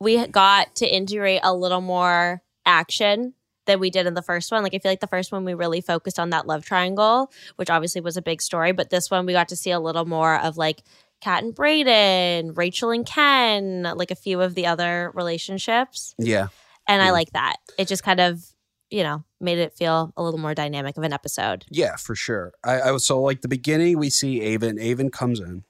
[0.00, 3.34] we got to integrate a little more action
[3.66, 4.62] than we did in the first one.
[4.64, 7.70] Like I feel like the first one we really focused on that love triangle, which
[7.70, 10.40] obviously was a big story, but this one we got to see a little more
[10.40, 10.82] of like
[11.20, 16.16] Kat and Brayden, Rachel and Ken, like a few of the other relationships.
[16.18, 16.48] Yeah.
[16.88, 17.58] And I like that.
[17.78, 18.44] It just kind of,
[18.92, 21.64] you know, made it feel a little more dynamic of an episode.
[21.70, 22.52] Yeah, for sure.
[22.62, 23.98] I, I was so like the beginning.
[23.98, 24.78] We see Aven.
[24.78, 25.64] Aven comes in.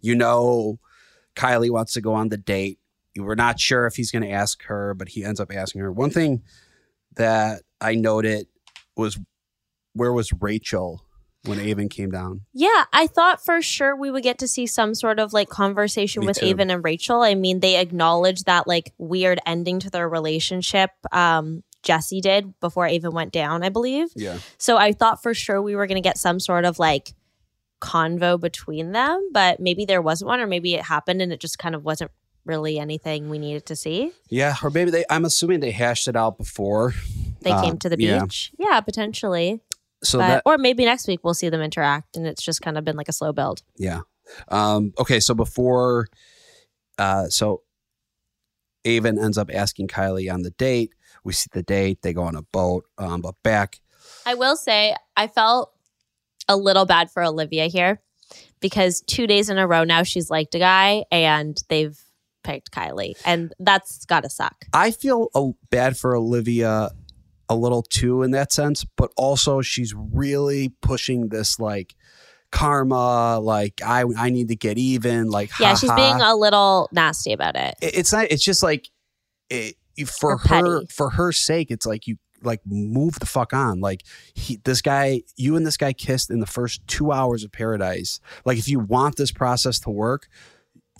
[0.00, 0.80] You know,
[1.36, 2.80] Kylee wants to go on the date.
[3.16, 5.92] We're not sure if he's going to ask her, but he ends up asking her.
[5.92, 6.42] One thing
[7.16, 8.48] that I noted
[8.96, 9.18] was
[9.94, 11.04] where was Rachel
[11.44, 12.42] when Aven came down?
[12.52, 16.20] Yeah, I thought for sure we would get to see some sort of like conversation
[16.20, 16.46] Me with too.
[16.46, 17.22] Aven and Rachel.
[17.22, 20.90] I mean, they acknowledge that like weird ending to their relationship.
[21.12, 24.08] Um, Jesse did before I even went down, I believe.
[24.16, 24.38] Yeah.
[24.58, 27.14] So I thought for sure we were going to get some sort of like
[27.80, 31.58] convo between them, but maybe there wasn't one, or maybe it happened and it just
[31.58, 32.10] kind of wasn't
[32.44, 34.10] really anything we needed to see.
[34.30, 35.04] Yeah, or maybe they.
[35.10, 36.94] I'm assuming they hashed it out before
[37.42, 38.24] They Uh, came to the yeah.
[38.24, 38.50] beach.
[38.58, 39.60] Yeah, potentially.
[40.02, 42.76] So But- that or maybe next week we'll see them interact and it's just kind
[42.76, 43.62] of been like a slow build.
[43.76, 44.00] Yeah.
[44.48, 46.08] Um, okay, so before
[46.98, 47.62] uh so
[48.84, 50.92] Aven ends up asking Kylee on the date.
[51.24, 53.80] We see the date, they go on a boat, um, but back
[54.26, 55.72] I will say I felt
[56.48, 58.00] a little bad for Olivia here
[58.60, 61.98] because two days in a row now she's liked a guy and they've
[62.44, 63.14] picked Kylee.
[63.24, 64.64] And that's gotta suck.
[64.72, 66.90] I feel a, bad for Olivia
[67.50, 71.94] a little too in that sense, but also she's really pushing this like
[72.50, 76.88] karma, like I I need to get even, like Yeah, ha she's being a little
[76.92, 77.74] nasty about it.
[77.82, 78.88] it- it's not it's just like
[79.50, 80.86] it, for Or her petty.
[80.92, 84.02] for her sake it's like you like move the fuck on like
[84.34, 88.20] he this guy you and this guy kissed in the first two hours of paradise
[88.44, 90.28] like if you want this process to work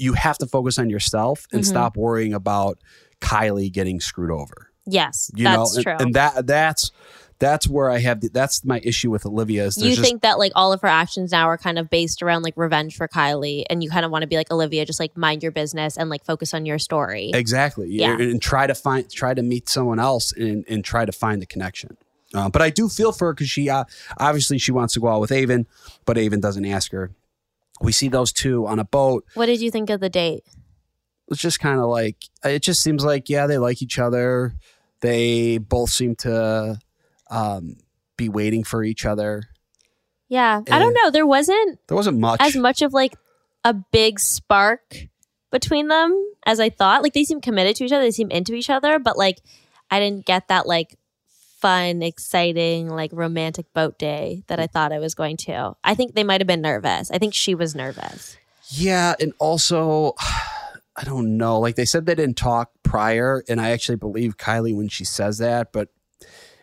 [0.01, 1.67] you have to focus on yourself and Mhm.
[1.67, 2.79] stop worrying about
[3.21, 5.93] kylee getting screwed over Yes, you that's know true.
[5.93, 6.91] and, and that that's
[7.39, 10.23] that's where i have the, that's my issue with olivia is you there's just think
[10.23, 13.09] that like all of her actions now are kind of based around like revenge for
[13.09, 15.97] Kylee and you kind of want to be like Olivia, just like mind your business
[15.97, 17.31] and like focus on your story.
[17.33, 17.89] Exactly.
[17.91, 18.13] Yeah.
[18.13, 21.41] And, and try to find, try to meet someone else and, and try to find
[21.41, 21.97] the connection.
[22.35, 23.85] Uh, but I do feel for her because she uh,
[24.19, 25.67] obviously she wants to go out with Aven,
[26.05, 27.11] but Aven doesn't ask her.
[27.81, 29.25] We see those two on a boat.
[29.35, 30.45] What did you think of the date?
[31.29, 34.55] It's just kind of like it just seems like yeah they like each other.
[35.01, 36.79] They both seem to
[37.31, 37.77] um,
[38.17, 39.43] be waiting for each other.
[40.29, 41.01] Yeah, I don't Eh.
[41.03, 41.11] know.
[41.11, 42.41] There wasn't There wasn't much.
[42.41, 43.15] as much of like
[43.65, 44.95] a big spark
[45.51, 46.15] between them
[46.47, 47.03] as I thought.
[47.03, 49.39] Like they seem committed to each other, they seem into each other, but like
[49.91, 50.97] I didn't get that like
[51.61, 55.75] fun, exciting, like romantic boat day that I thought I was going to.
[55.83, 57.11] I think they might have been nervous.
[57.11, 58.37] I think she was nervous.
[58.69, 60.15] Yeah, and also
[60.97, 61.59] I don't know.
[61.61, 65.39] Like they said they didn't talk prior, and I actually believe Kylee when she says
[65.39, 65.89] that, but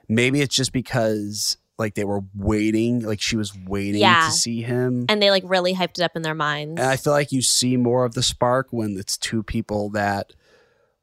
[0.08, 4.28] maybe it's just because like they were waiting, like she was waiting Yeah.
[4.28, 5.06] to see him.
[5.10, 6.80] And they like really hyped it up in their minds.
[6.80, 10.32] And I feel like you see more of the spark when it's two people that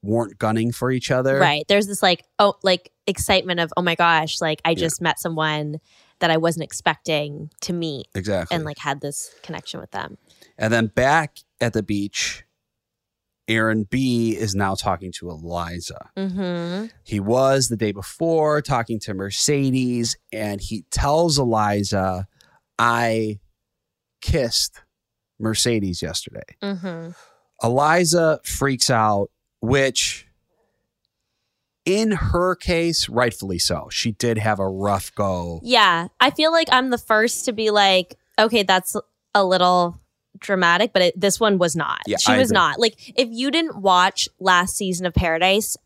[0.02, 1.38] weren't gunning for each other.
[1.38, 1.64] Right.
[1.68, 5.78] There's this like oh like excitement of oh my gosh, like I just met someone
[6.20, 8.54] that I wasn't expecting to meet Exactly.
[8.54, 10.16] and like had this connection with them.
[10.56, 12.44] And then back at the beach,
[13.48, 16.10] Aaron B is now talking to Eliza.
[16.16, 16.86] Mm-hmm.
[17.04, 22.26] He was the day before talking to Mercedes, and he tells Eliza,
[22.78, 23.40] I
[24.20, 24.82] kissed
[25.38, 26.56] Mercedes yesterday.
[26.62, 27.10] Mm-hmm.
[27.62, 30.26] Eliza freaks out, which
[31.84, 33.88] in her case, rightfully so.
[33.90, 35.60] She did have a rough go.
[35.64, 36.08] Yeah.
[36.20, 38.96] I feel like I'm the first to be like, okay, that's
[39.34, 40.00] a little
[40.38, 42.00] dramatic, but it, this one was not.
[42.06, 42.54] Yeah, she I was agree.
[42.54, 42.78] not.
[42.78, 45.76] Like, if you didn't watch last season of Paradise,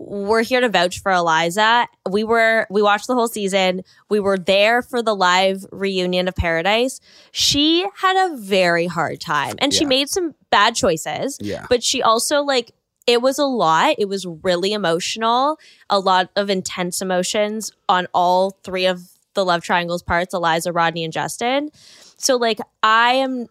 [0.00, 1.86] we're here to vouch for Eliza.
[2.10, 3.82] We were we watched the whole season.
[4.08, 7.00] We were there for the live reunion of Paradise.
[7.32, 11.36] She had a very hard time and she made some bad choices.
[11.40, 11.66] Yeah.
[11.68, 12.72] But she also like
[13.06, 13.96] it was a lot.
[13.98, 15.58] It was really emotional.
[15.90, 19.02] A lot of intense emotions on all three of
[19.34, 21.68] the love triangles parts, Eliza, Rodney, and Justin.
[22.16, 23.48] So like I am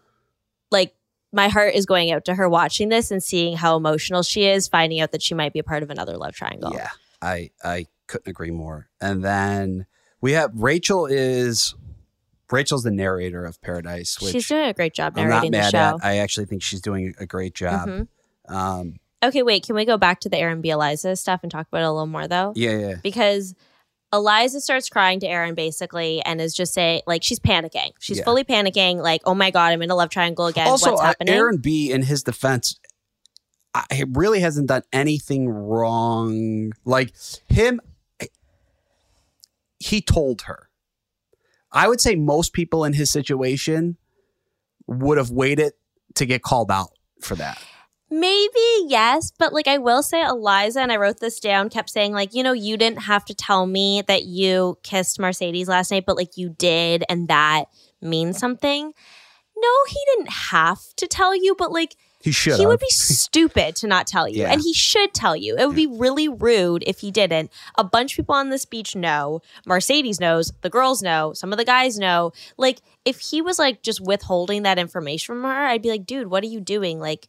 [0.70, 0.94] like
[1.32, 4.66] my heart is going out to her watching this and seeing how emotional she is,
[4.68, 6.72] finding out that she might be a part of another love triangle.
[6.74, 6.88] Yeah,
[7.22, 8.88] I I couldn't agree more.
[9.00, 9.86] And then
[10.20, 11.74] we have Rachel is
[12.50, 15.58] Rachel's the narrator of Paradise, which She's doing a great job I'm not narrating the
[15.58, 15.78] mad show.
[15.78, 16.04] at.
[16.04, 17.88] I actually think she's doing a great job.
[17.88, 18.08] Mhm.
[18.48, 20.70] Um, Okay, wait, can we go back to the Aaron B.
[20.70, 22.52] Eliza stuff and talk about it a little more though?
[22.56, 23.54] yeah, yeah, Because
[24.12, 27.92] Eliza starts crying to Aaron basically and is just saying like she's panicking.
[28.00, 28.24] She's Yeah.
[28.24, 30.66] fully panicking, like, oh my God, I'm in a love triangle again.
[30.66, 31.34] also, What's uh, happening?
[31.34, 31.92] Aaron B.
[31.92, 32.78] In his defense,
[33.74, 36.72] I, he really hasn't done anything wrong.
[36.84, 37.12] Like
[37.48, 37.80] him
[39.78, 40.68] he told her.
[41.72, 43.96] I would say most people in his situation
[44.86, 45.72] would have waited
[46.16, 46.90] to get called out
[47.22, 47.62] for that.
[48.10, 52.12] Maybe yes, but like I will say, Eliza, and I wrote this down, kept saying,
[52.12, 56.06] like, you know, you didn't have to tell me that you kissed Mercedes last night,
[56.06, 57.66] but like you did, and that
[58.02, 58.92] means something.
[59.56, 62.58] No, he didn't have to tell you, but like He should.
[62.58, 64.40] he would be stupid to not tell you.
[64.42, 64.52] Yeah.
[64.52, 65.56] And he should tell you.
[65.56, 67.52] It would be really rude if he didn't.
[67.76, 69.40] A bunch of people on this beach know.
[69.66, 70.50] Mercedes knows.
[70.62, 71.32] The girls know.
[71.34, 72.32] Some of the guys know.
[72.56, 76.28] Like, if he was like just withholding that information from her, I'd be like, dude,
[76.28, 76.98] what are you doing?
[76.98, 77.28] Like,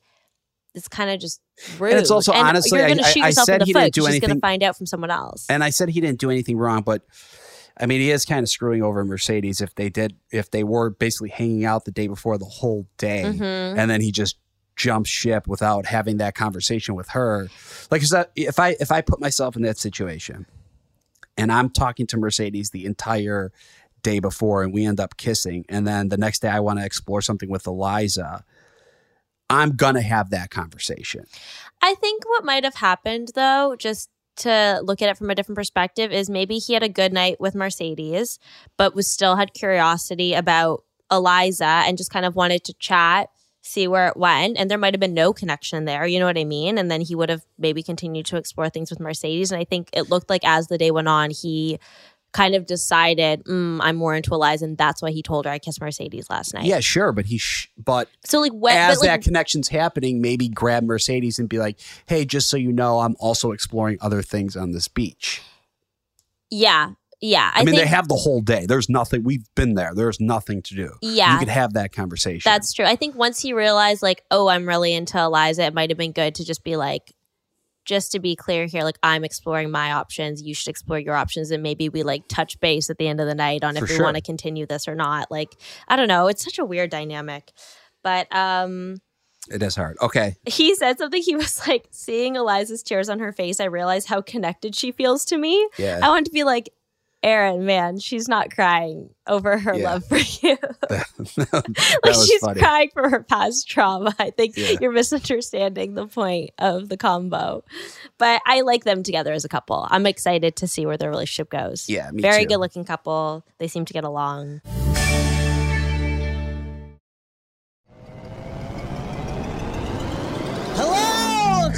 [0.74, 1.42] it's kind of just
[1.80, 1.92] rude.
[1.92, 3.66] And it's also, honestly, you're I- going to I- shoot I yourself said in the
[3.66, 3.80] he foot.
[3.80, 5.46] didn't do You're going to find out from someone else.
[5.50, 7.04] And I said he didn't do anything wrong, but
[7.80, 10.90] I mean, he is kind of screwing over Mercedes if they did, if they were
[10.92, 13.78] basically hanging out the day before the whole day, Mhm.
[13.78, 14.38] and then he just
[14.76, 17.50] jumps ship without having that conversation with her.
[17.90, 20.46] Like, is that- if I if I put myself in that situation,
[21.38, 23.52] and I'm talking to Mercedes the entire
[24.04, 26.86] day before, and we end up kissing, and then the next day I want to
[26.86, 28.44] explore something with Eliza.
[29.52, 31.26] I'm gonna have that conversation.
[31.82, 35.58] I think what might have happened though, just to look at it from a different
[35.58, 38.40] perspective, is maybe he had a good night with Mercedes,
[38.78, 43.30] but was still had curiosity about Eliza and just kind of wanted to chat,
[43.62, 44.58] see where it went.
[44.58, 46.78] And there might have been no connection there, you know what I mean?
[46.78, 49.52] And then he would have maybe continued to explore things with Mercedes.
[49.52, 51.80] And I think it looked like as the day went on, he
[52.34, 55.60] kind of decided, mm, I'm more into Eliza, and that's why he told her I
[55.60, 56.66] kissed Mercedes last night.
[56.66, 60.22] Yeah, sure, but he sh- but So like when as but, like, that connection's happening,
[60.22, 64.22] maybe grab Mercedes and be like, "Hey, just so you know, I'm also exploring other
[64.22, 65.42] things on this beach."
[66.52, 66.92] yeah,
[67.22, 67.52] yeah.
[67.54, 68.66] I, I, mean, think they have the whole day.
[68.66, 69.24] There's nothing.
[69.24, 69.94] We've been there.
[69.96, 70.92] There's nothing to do.
[71.02, 71.34] Yeah.
[71.34, 72.42] you could have that conversation.
[72.44, 72.86] That's true.
[72.86, 76.12] I think once he realized, like, oh, I'm really into Eliza, it might have been
[76.12, 77.14] good to just be like,
[77.86, 80.42] just to be clear here, like, I'm exploring my options.
[80.42, 81.52] You should explore your options.
[81.52, 83.92] And maybe we like touch base at the end of the night on For if
[83.92, 85.32] we want to continue this or not.
[85.32, 85.56] Like,
[85.88, 86.28] I don't know.
[86.28, 87.52] It's such a weird dynamic.
[88.04, 88.98] But um,
[89.50, 89.98] it is hard.
[90.02, 91.22] Okay, he said something.
[91.22, 95.26] He was like, seeing Eliza's tears on her face, I realized how connected she feels
[95.26, 95.68] to me.
[95.78, 96.00] Yeah.
[96.02, 96.70] I want to be like,
[97.24, 99.94] Aaron, man, she's not crying over her Yeah.
[99.94, 100.58] love for you.
[100.90, 102.60] that like she's funny.
[102.60, 104.16] crying for her past trauma.
[104.20, 104.78] I think Yeah.
[104.82, 107.64] you're misunderstanding the point of the combo.
[108.18, 109.88] But I like them together as a couple.
[109.92, 111.88] I'm excited to see where their relationship goes.
[111.88, 112.50] Yeah, me Very too.
[112.50, 113.44] good looking couple.
[113.60, 114.62] They seem to get along.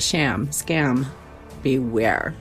[0.00, 1.06] sham, scam,
[1.62, 2.34] beware.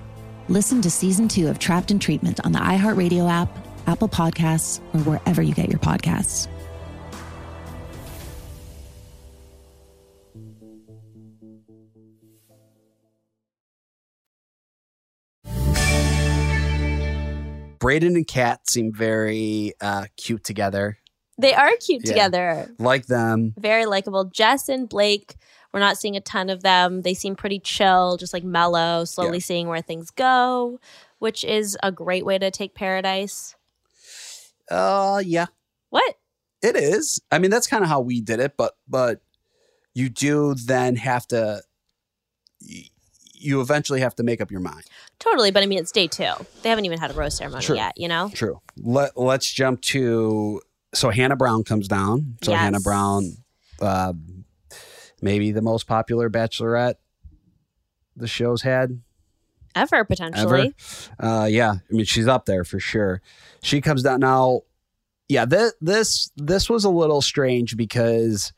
[0.47, 3.49] Listen to season two of Trapped in Treatment on the iHeartRadio app,
[3.87, 6.47] Apple Podcasts, or wherever you get your podcasts.
[17.79, 20.97] Brayden and Kat seem very uh, cute together.
[21.37, 22.11] They are cute Yeah.
[22.13, 22.75] together.
[22.79, 23.53] Like them.
[23.57, 24.25] Very likable.
[24.25, 25.35] Jess and Blake,
[25.75, 27.01] we're not seeing a ton of them.
[27.01, 29.43] They seem pretty chill, just like mellow, slowly Yeah.
[29.43, 30.79] seeing where things go,
[31.19, 33.55] which is a great way to take paradise.
[34.71, 35.47] Uh, yeah,
[35.89, 36.15] What?
[36.61, 37.19] it is.
[37.29, 39.19] I mean, that's kind of how we did it, but but
[39.93, 41.61] you do then have to.
[43.37, 44.83] You eventually have to make up your mind.
[45.19, 46.31] Totally, but I mean, it's day two.
[46.61, 47.75] They haven't even had a rose ceremony True.
[47.75, 48.31] yet, you know?
[48.33, 48.61] True.
[48.77, 50.61] Let Let's jump to
[50.93, 52.37] so Hannah Brown comes down.
[52.43, 52.61] So Yes.
[52.61, 53.37] Hannah Brown,
[53.81, 54.13] uh,
[55.25, 56.95] maybe the most popular Bachelorette
[58.15, 59.01] the show's had.
[59.75, 60.05] Ever, ever.
[60.05, 60.73] potentially.
[61.19, 63.21] Uh, yeah, I mean she's up there for sure.
[63.61, 64.61] She comes down now.
[65.27, 68.53] Yeah, this this this was a little strange because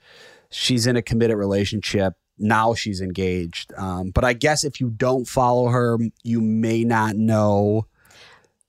[0.52, 2.14] she's in a committed relationship.
[2.38, 3.74] Now she's engaged.
[3.76, 7.88] Um, but I guess if you don't follow her, you may not know.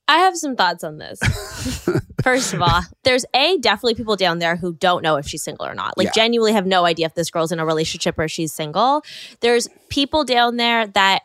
[0.09, 1.21] I have some thoughts on this.
[2.23, 5.67] First of all, there's a definitely people down there who don't know if she's single
[5.67, 5.97] or not.
[5.97, 6.13] Like Yeah.
[6.15, 9.03] genuinely have no idea if this girl's in a relationship or she's single.
[9.41, 11.23] There's people down there that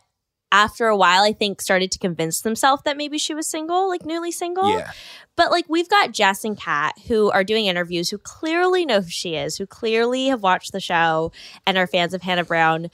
[0.51, 4.05] after a while I think started to convince themselves that maybe she was single, like
[4.05, 4.69] newly single.
[4.77, 4.91] Yeah.
[5.35, 9.09] But like we've got Jess and Kat who are doing interviews who clearly know who
[9.09, 11.31] she is, who clearly have watched the show
[11.65, 12.91] and are fans of Hannah Brown.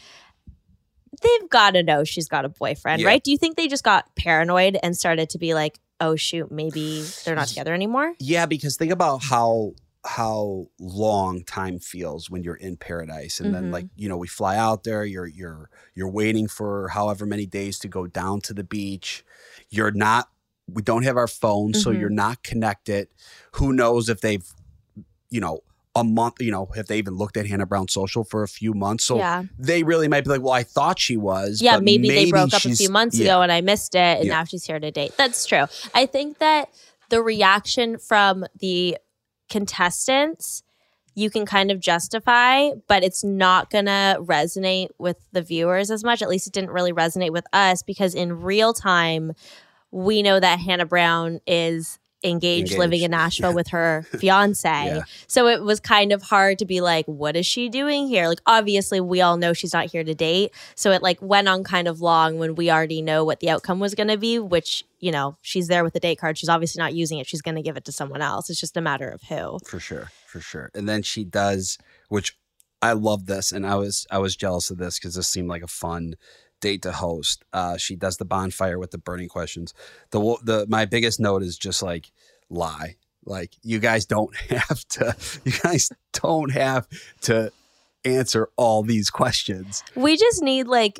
[1.21, 3.07] They've got to know she's got a boyfriend, Yeah.
[3.07, 3.23] right?
[3.23, 7.03] Do you think they just got paranoid and started to be like, "Oh shoot, maybe
[7.25, 8.13] they're not together anymore"?
[8.19, 9.73] Yeah, because think about how
[10.05, 13.73] how long time feels when you're in paradise and then Mhm.
[13.73, 17.77] like you know we fly out there you're you're you're waiting for however many days
[17.79, 19.25] to go down to the beach
[19.69, 20.29] you're not
[20.71, 21.99] we don't have our phones so Mhm.
[21.99, 23.09] you're not connected
[23.55, 24.45] who knows if they've
[25.29, 25.59] you know
[25.99, 28.73] a month you know if they even looked at hannah brown social for a few
[28.73, 29.43] months so Yeah.
[29.57, 32.53] they really might be like well i thought she was Yeah, but maybe, they broke
[32.53, 33.25] up a few months yeah.
[33.25, 34.33] ago and I missed it, and Yeah.
[34.33, 35.13] now she's here to date.
[35.17, 35.65] That's true.
[35.93, 36.69] I think that
[37.09, 38.97] the reaction from the
[39.49, 40.63] contestants
[41.15, 46.21] you can kind of justify, but it's not gonna resonate with the viewers as much.
[46.21, 49.33] At least it didn't really resonate with us because in real time,
[49.91, 53.11] we know that Hannah Brown is engaged, living in Engaged.
[53.41, 54.69] Nashville with her fiance.
[54.69, 55.03] Yeah.
[55.27, 58.27] So it was kind of hard to be like, what is she doing here?
[58.27, 60.51] Like, obviously, we all know she's not here to date.
[60.75, 63.79] So it like went on kind of long when we already know what the outcome
[63.79, 66.37] was going to be, which, you know, she's there with the date card.
[66.37, 67.27] She's obviously not using it.
[67.27, 68.49] She's going to give it to someone else.
[68.49, 69.59] It's just a matter of who.
[69.65, 71.77] for sure for sure and then she does
[72.09, 72.37] which
[72.83, 75.63] i love this and i was i was jealous of this because this seemed like
[75.63, 76.13] a fun
[76.61, 77.43] date to host.
[77.53, 79.73] Uh she does the bonfire with the burning questions.
[80.11, 82.11] The the my biggest note is just like
[82.49, 82.95] lie.
[83.25, 86.87] Like you guys don't have to you guys don't have
[87.21, 87.51] to
[88.05, 89.83] answer all these questions.
[89.95, 90.99] We just need like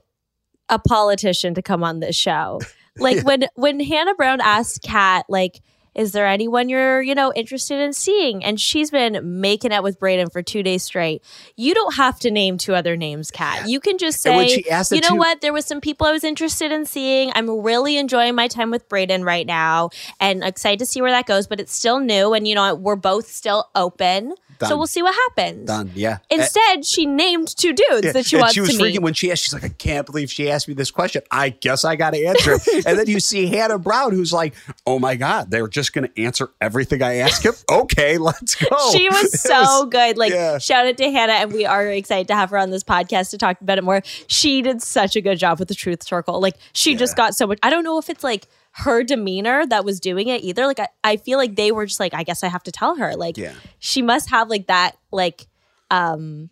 [0.70, 2.62] a politician to come on this show.
[2.98, 5.62] Like when when Hannah Brown asked Kat, like,
[6.00, 8.42] is there anyone you're, you know, interested in seeing?
[8.42, 11.22] And she's been making out with Brayden for two days straight.
[11.58, 13.68] You don't have to name two other names, Kat.
[13.68, 15.42] You can just say, she asked the you know two- what?
[15.42, 17.34] There was some people I was interested in seeing.
[17.36, 19.90] I'm really enjoying my time with Brayden right now
[20.22, 22.34] and excited to see where that goes, but it's still new.
[22.34, 24.36] And, you know, we're both still open.
[24.68, 25.66] So we'll see what happens.
[25.68, 28.84] done yeah eh, Instead, she named two dudes Yeah, that she wants she was to
[28.84, 29.02] meet.
[29.02, 29.44] when she asked.
[29.44, 31.22] She's like, I can't believe she asked me this question.
[31.32, 32.86] I guess I got to answer it.
[32.86, 34.54] and then you see Hannah Brown, who's like,
[34.86, 37.54] Oh my god, they're just going to answer everything I ask him.
[37.72, 38.92] okay, let's go.
[38.92, 40.18] she was so good.
[40.18, 40.58] Like, yeah.
[40.58, 43.38] shout out to Hannah, and we are excited to have her on this podcast to
[43.38, 44.02] talk about it more.
[44.28, 46.40] She did such a good job with the Truth Circle.
[46.42, 47.60] Like, she just got so much.
[47.64, 50.66] I don't know if it's like her demeanor that was doing it either.
[50.66, 52.96] Like, I, I feel like they were just like, I guess I have to tell
[52.96, 53.16] her.
[53.16, 53.54] Like, Yeah.
[53.80, 55.48] she must have like that, like,
[55.92, 56.50] um,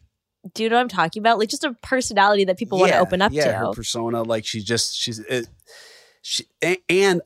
[0.53, 1.39] do you know what I'm talking about?
[1.39, 3.53] Like, just a personality that people want to open up yeah, to.
[3.57, 5.47] her persona, like she's just she's it,
[6.21, 6.45] she
[6.89, 7.21] and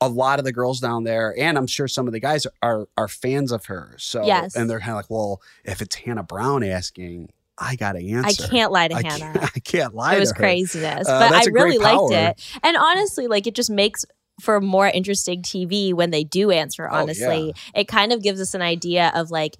[0.00, 2.88] a lot of the girls down there, and I'm sure some of the guys are
[2.96, 3.94] are fans of her.
[3.98, 4.54] So Yes.
[4.56, 7.30] and they're kind of like, well, if it's Hannah Brown asking,
[7.60, 8.44] I got to answer.
[8.44, 9.32] I can't lie to I Hannah.
[9.38, 10.14] Can't, I can't lie.
[10.16, 12.58] it was craziness, Uh, but I that's a great really liked it.
[12.62, 14.04] And honestly, like it just makes
[14.40, 16.88] for more interesting TV when they do answer.
[16.88, 19.56] Oh, Honestly, it kind of gives us an idea of like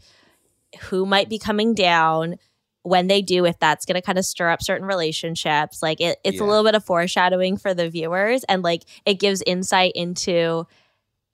[0.82, 2.36] who might be coming down
[2.82, 6.18] when they do if that's going to kind of stir up certain relationships like it,
[6.24, 10.66] it's a little bit of foreshadowing for the viewers and like it gives insight into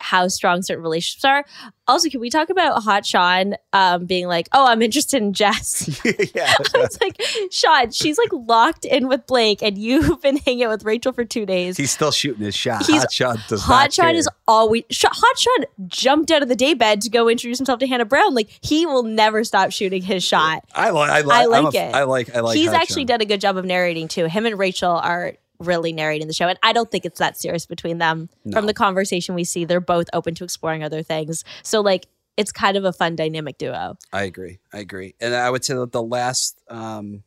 [0.04, 1.44] how strong certain relationships are
[1.88, 5.88] also can we talk about hot sean um, being like oh i'm interested in jess
[6.34, 6.52] yeah.
[6.74, 10.70] I was like, Sean, she's like locked in with Blake, and you've been hanging out
[10.70, 11.76] with Rachel for two days.
[11.76, 12.84] He's still shooting his shot.
[12.86, 14.14] He's- Hot shot does Hot Sean care.
[14.16, 17.86] is always Sh- Hot Sean jumped out of the daybed to go introduce himself to
[17.86, 18.34] Hannah Brown.
[18.34, 20.64] Like he will never stop shooting his shot.
[20.74, 21.10] I like.
[21.10, 21.62] I I like.
[21.64, 21.94] like a- it.
[21.94, 22.34] I like.
[22.36, 22.56] I like.
[22.56, 23.06] He's Hot actually Sean.
[23.18, 24.26] done a good job of narrating too.
[24.26, 25.34] Him and Rachel are
[25.66, 28.28] really narrating the show, and I don't think it's that serious between them.
[28.52, 31.44] From the conversation we see, they're both open to exploring other things.
[31.62, 32.06] So like,
[32.36, 33.96] it's kind of a fun dynamic duo.
[34.12, 34.58] I agree.
[34.72, 35.14] I agree.
[35.20, 37.22] And I would say that the last, um,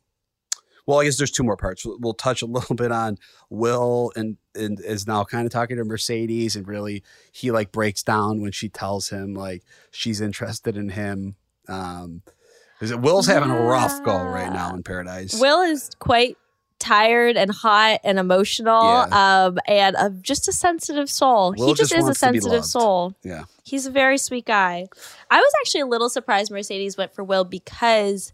[0.86, 1.84] well, I guess there's two more parts.
[1.84, 3.18] We'll, we'll touch a little bit on
[3.50, 8.02] Will and, and is now kind of talking to Mercedes and really he like breaks
[8.02, 11.36] down when she tells him like she's interested in him.
[11.68, 12.22] Um,
[12.80, 15.38] is it Will's having a rough go right now in paradise.
[15.40, 16.38] Will is quite
[16.78, 21.54] tired and hot and emotional, um, and uh, just a sensitive soul.
[21.56, 23.14] Will he just, just is a wants to be sensitive soul.
[23.22, 23.44] Yeah.
[23.64, 24.86] He's a very sweet guy.
[25.30, 28.32] I was actually a little surprised Mercedes went for Will because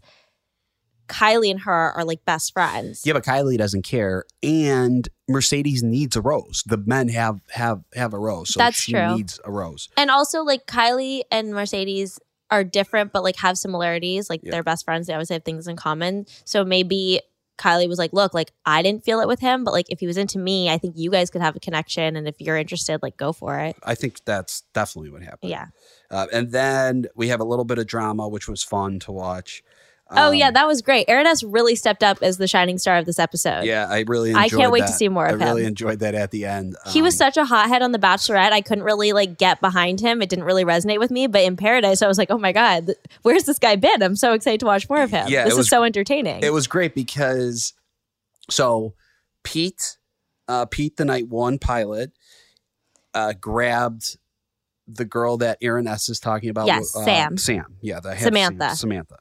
[1.07, 3.03] Kylee and her are like best friends.
[3.05, 6.63] Yeah, but Kylee doesn't care, and Mercedes needs a rose.
[6.65, 9.15] The men have have have a rose, so That's she true.
[9.15, 9.89] needs a rose.
[9.97, 12.19] And also, like Kylee and Mercedes
[12.51, 14.29] are different, but like have similarities.
[14.29, 15.07] Like they're best friends.
[15.07, 16.25] They always have things in common.
[16.43, 17.21] So maybe
[17.57, 20.07] Kylee was like, "Look, like I didn't feel it with him, but like if he
[20.07, 22.15] was into me, I think you guys could have a connection.
[22.15, 25.51] And if you're interested, like go for it." I think that's definitely what happened.
[25.51, 25.67] Yeah.
[26.11, 29.63] Uh, and then we have a little bit of drama, which was fun to watch.
[30.11, 31.05] Oh yeah, Um, that was great.
[31.09, 33.63] Aaron S really stepped up as the shining star of this episode.
[33.63, 34.33] yeah, I really.
[34.35, 35.47] I can't wait to see more of him.
[35.47, 36.75] I really enjoyed that at the end.
[36.87, 38.51] He was Um, such a hothead on The Bachelorette.
[38.51, 40.21] I couldn't really like get behind him.
[40.21, 41.27] It didn't really resonate with me.
[41.27, 44.01] But in Paradise, I was like, oh my God, th- where's this guy been?
[44.03, 45.27] I'm so excited to watch more of him.
[45.27, 46.43] Yeah, this was- is so entertaining.
[46.43, 47.73] It was great because
[48.49, 48.93] so
[49.43, 49.97] Pete,
[50.47, 52.11] uh, Pete, the night one pilot,
[53.13, 54.17] uh, grabbed
[54.87, 56.67] the girl that Aaron S is talking about.
[56.67, 57.37] Yes, uh, Sam.
[57.37, 57.75] Sam.
[57.81, 58.69] Yeah, the Samantha.
[58.69, 59.17] Sam- Samantha.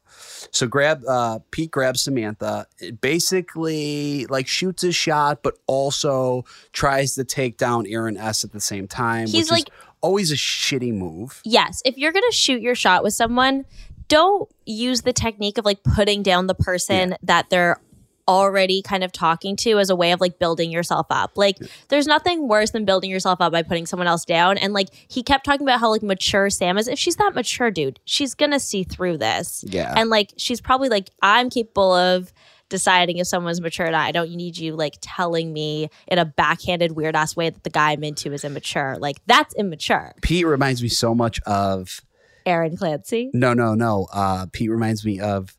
[0.53, 2.67] So grab uh, Pete grabs Samantha.
[2.79, 8.53] It basically like shoots his shot, but also tries to take down Aaron S at
[8.53, 9.27] the same time.
[9.27, 9.69] He's like-
[10.01, 11.41] always a shitty move.
[11.47, 13.65] yes, if you're going to shoot your shot with someone,
[14.09, 17.81] don't use the technique of like putting down the person that they're
[18.27, 21.33] already kind of talking to as a way of like building yourself up.
[21.37, 21.59] Like
[21.89, 24.59] there's nothing worse than building yourself up by putting someone else down.
[24.59, 26.89] And like he kept talking about how like mature Sam is.
[26.89, 29.65] If she's that mature, dude, she's gonna see through this.
[29.67, 29.93] Yeah.
[29.97, 32.33] And like she's probably like, I'm capable of
[32.69, 34.07] deciding if someone's mature or not.
[34.07, 37.71] I don't need you like telling me in a backhanded weird ass way that the
[37.71, 38.97] guy I'm into is immature.
[38.99, 40.15] Like that's immature.
[40.23, 42.01] Pete reminds me so much of
[42.47, 43.31] Aaron Clancy.
[43.33, 44.07] no, no, no.
[44.13, 45.57] Uh, Pete reminds me of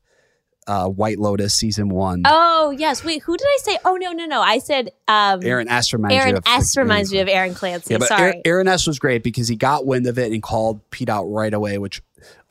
[0.67, 2.23] uh, White Lotus season one.
[2.25, 3.03] Oh yes.
[3.03, 3.77] Wait, who did I say?
[3.85, 4.41] Oh no, no, no.
[4.41, 7.93] I said um Aaron S reminds Aaron you of S reminds me of Aaron Clancy.
[7.93, 8.21] Yeah, but Sorry.
[8.21, 11.25] Aaron, Aaron S was great because he got wind of it and called Pete out
[11.25, 12.01] right away, which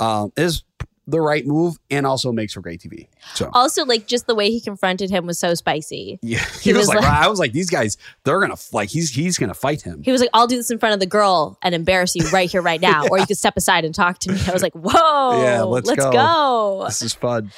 [0.01, 0.62] um, is
[1.07, 3.09] the right move and also makes for great TV.
[3.34, 6.18] So also, like just the way he confronted him was so spicy.
[6.22, 8.88] yeah, he he, was, was like, like- I was like, these guys, they're gonna like
[8.88, 10.02] he's he's gonna fight him.
[10.02, 12.50] He was like, "I'll do this in front of the girl and embarrass you right
[12.50, 14.74] here, right now, or you can step aside and talk to me." I was like,
[14.74, 16.12] "Whoa, yeah, let's, let's go.
[16.12, 17.52] go." This is fun.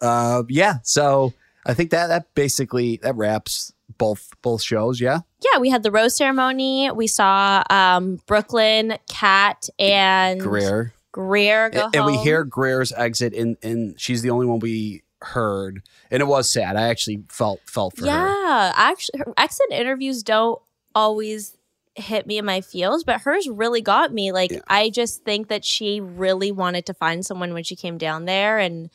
[0.00, 1.32] Uh, yeah, so
[1.64, 5.00] I think that that basically that wraps both both shows.
[5.00, 5.20] Yeah,
[5.52, 6.90] Yeah, we had the rose ceremony.
[6.90, 10.92] We saw um, Brooklyn, Cat, and Greer.
[11.12, 15.02] Greer go and, and we hear Greer's exit, and and she's the only one we
[15.20, 16.76] heard, and it was sad.
[16.76, 18.06] I actually felt felt for her.
[18.06, 20.60] Yeah, actually, her exit interviews don't
[20.94, 21.56] always
[21.94, 24.32] hit me in my feels, but hers really got me.
[24.32, 28.24] Like, I just think that she really wanted to find someone when she came down
[28.24, 28.88] there, and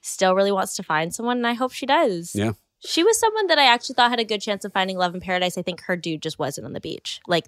[0.00, 1.38] still really wants to find someone.
[1.38, 2.32] And I hope she does.
[2.34, 2.52] Yeah.
[2.86, 5.20] She was someone that I actually thought had a good chance of finding love in
[5.20, 5.56] paradise.
[5.56, 7.46] I think her dude just wasn't on the beach, like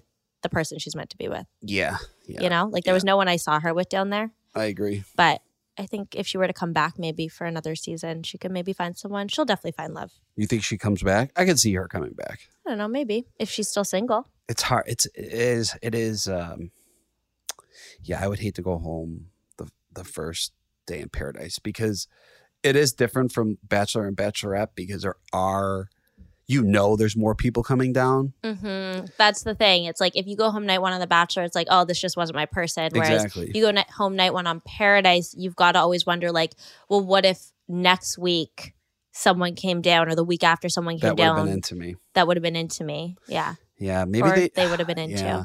[0.49, 1.45] the person she's meant to be with.
[1.61, 4.31] Yeah, yeah, You know, like there was no one I saw her with down there.
[4.55, 5.03] I agree.
[5.15, 5.41] But
[5.77, 8.73] I think if she were to come back maybe for another season, she could maybe
[8.73, 9.27] find someone.
[9.27, 10.11] She'll definitely find love.
[10.35, 11.31] You think she comes back?
[11.35, 12.39] I could see her coming back.
[12.65, 14.27] I don't know, maybe if she's still single.
[14.49, 14.85] It's hard.
[14.87, 16.27] It's it is it is.
[16.27, 16.71] Um,
[18.01, 19.27] yeah, I would hate to go home
[19.57, 20.53] the the first
[20.85, 22.07] day in paradise because
[22.63, 25.89] it is different from Bachelor and Bachelorette because there are,
[26.47, 28.33] you know, there's more people coming down.
[28.43, 29.85] hmm That's the thing.
[29.85, 31.99] It's like if you go home night one on The Bachelor, it's like, oh, this
[31.99, 32.89] just wasn't my person.
[32.93, 33.51] Whereas Exactly.
[33.53, 36.53] you go night, home night one on Paradise, you've got to always wonder, like,
[36.89, 38.73] well, what if next week
[39.11, 41.75] someone came down or the week after someone came That would have down been into
[41.75, 41.95] me.
[42.13, 43.17] that would have been into me.
[43.27, 43.55] Yeah.
[43.77, 45.23] Yeah, maybe or they, would have been into.
[45.23, 45.43] Yeah.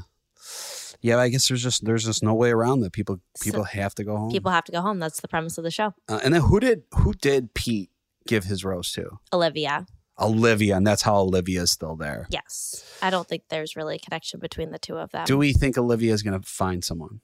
[1.01, 2.93] Yeah, I guess there's just there's just no way around that.
[2.93, 4.31] People people have to go home.
[4.31, 5.01] People have to go home.
[5.01, 5.95] That's the premise of the show.
[6.09, 7.91] Uh, and then who did who did Pete
[8.29, 9.19] give his rose to?
[9.33, 9.87] Olivia.
[10.23, 12.27] Olivia, and that's how Olivia is still there.
[12.31, 12.85] Yes.
[13.03, 15.25] I don't think there's really a connection between the two of them.
[15.25, 17.21] Do we think Olivia is going to find someone?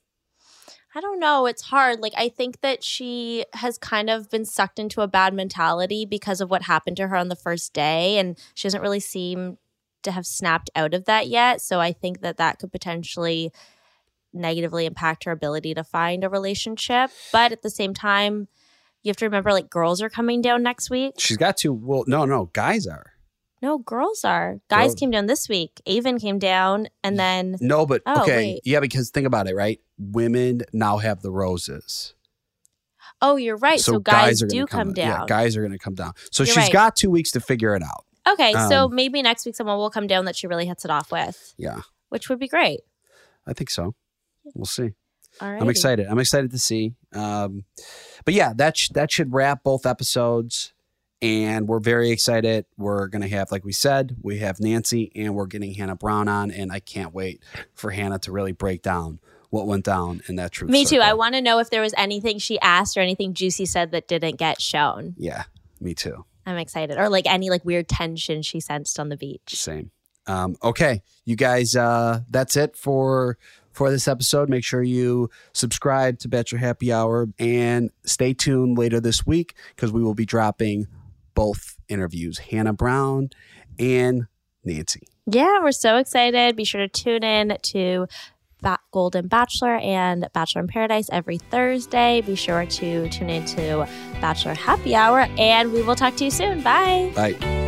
[0.94, 1.46] I don't know.
[1.46, 2.00] It's hard.
[2.00, 6.40] Like, I think that she has kind of been sucked into a bad mentality because
[6.40, 8.18] of what happened to her on the first day.
[8.18, 9.58] And she doesn't really seem
[10.02, 11.60] to have snapped out of that yet.
[11.60, 13.52] So I think that that could potentially
[14.32, 17.10] negatively impact her ability to find a relationship.
[17.32, 18.48] But at the same time,
[19.02, 21.14] you have to remember like girls are coming down next week.
[21.18, 21.72] She's got to.
[21.72, 23.12] Well, no, no, guys are.
[23.60, 24.60] No, girls are.
[24.70, 25.80] Guys came down this week.
[25.86, 28.60] Aven came down and then No, but Oh, okay, wait.
[28.64, 29.80] yeah, because think about it, right?
[29.98, 32.14] Women now have the roses,
[33.20, 33.80] Oh, you're right.
[33.80, 35.22] So, guys, are do come, down.
[35.22, 36.12] Yeah, guys are going to come down.
[36.30, 36.72] So You're she's right.
[36.72, 38.04] got two weeks to figure it out.
[38.30, 40.90] Okay, so Um, maybe next week someone will come down that she really hits it
[40.92, 41.80] off with, Yeah,
[42.10, 42.80] which would be great.
[43.44, 43.96] I think so.
[44.54, 44.90] We'll see.
[45.40, 45.60] All right.
[45.60, 46.06] I'm excited.
[46.08, 46.92] I'm excited to see.
[47.14, 47.64] Um,
[48.24, 50.72] but yeah, that sh- that should wrap both episodes,
[51.22, 52.66] and we're very excited.
[52.76, 56.50] We're gonna have, like we said, we have Nancy, and we're getting Hannah Brown on,
[56.50, 57.42] and I can't wait
[57.74, 59.20] for Hannah to really break down
[59.50, 60.70] what went down in that truth.
[60.70, 61.00] Me too.
[61.00, 64.06] I want to know if there was anything she asked or anything juicy said that
[64.06, 65.14] didn't get shown.
[65.16, 65.44] Yeah,
[65.80, 66.24] me too.
[66.44, 66.98] I'm excited.
[66.98, 69.54] Or like any like weird tension she sensed on the beach.
[69.54, 69.90] Same.
[70.26, 73.38] Um, okay, you guys, uh, that's it for
[73.78, 74.48] for this episode.
[74.48, 79.92] Make sure you subscribe to Bachelor Happy Hour and stay tuned later this week because
[79.92, 80.88] we will be dropping
[81.34, 83.30] both interviews, Hannah Brown
[83.78, 84.26] and
[84.64, 85.06] Nancy.
[85.26, 86.56] Yeah, we're so excited.
[86.56, 88.08] Be sure to tune in to
[88.90, 92.20] Golden Bachelor and Bachelor in Paradise every Thursday.
[92.22, 93.88] Be sure to tune in to
[94.20, 96.62] Bachelor Happy Hour, and we will talk to you soon.
[96.62, 97.12] Bye.
[97.14, 97.67] Bye.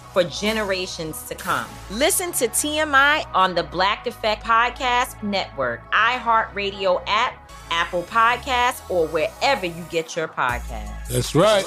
[0.13, 1.67] for generations to come.
[1.89, 9.65] Listen to TMI on the Black Effect Podcast Network, iHeartRadio app, Apple Podcasts, or wherever
[9.65, 11.07] you get your podcasts.
[11.07, 11.65] That's right.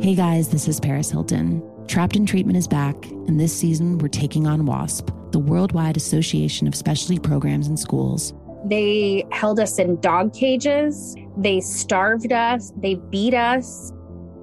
[0.00, 1.62] Hey guys, this is Paris Hilton.
[1.86, 6.66] Trapped in Treatment is back, and this season we're taking on WASP, the Worldwide Association
[6.66, 8.34] of Specialty Programs in Schools.
[8.64, 11.14] They held us in dog cages.
[11.36, 12.72] They starved us.
[12.76, 13.92] They beat us.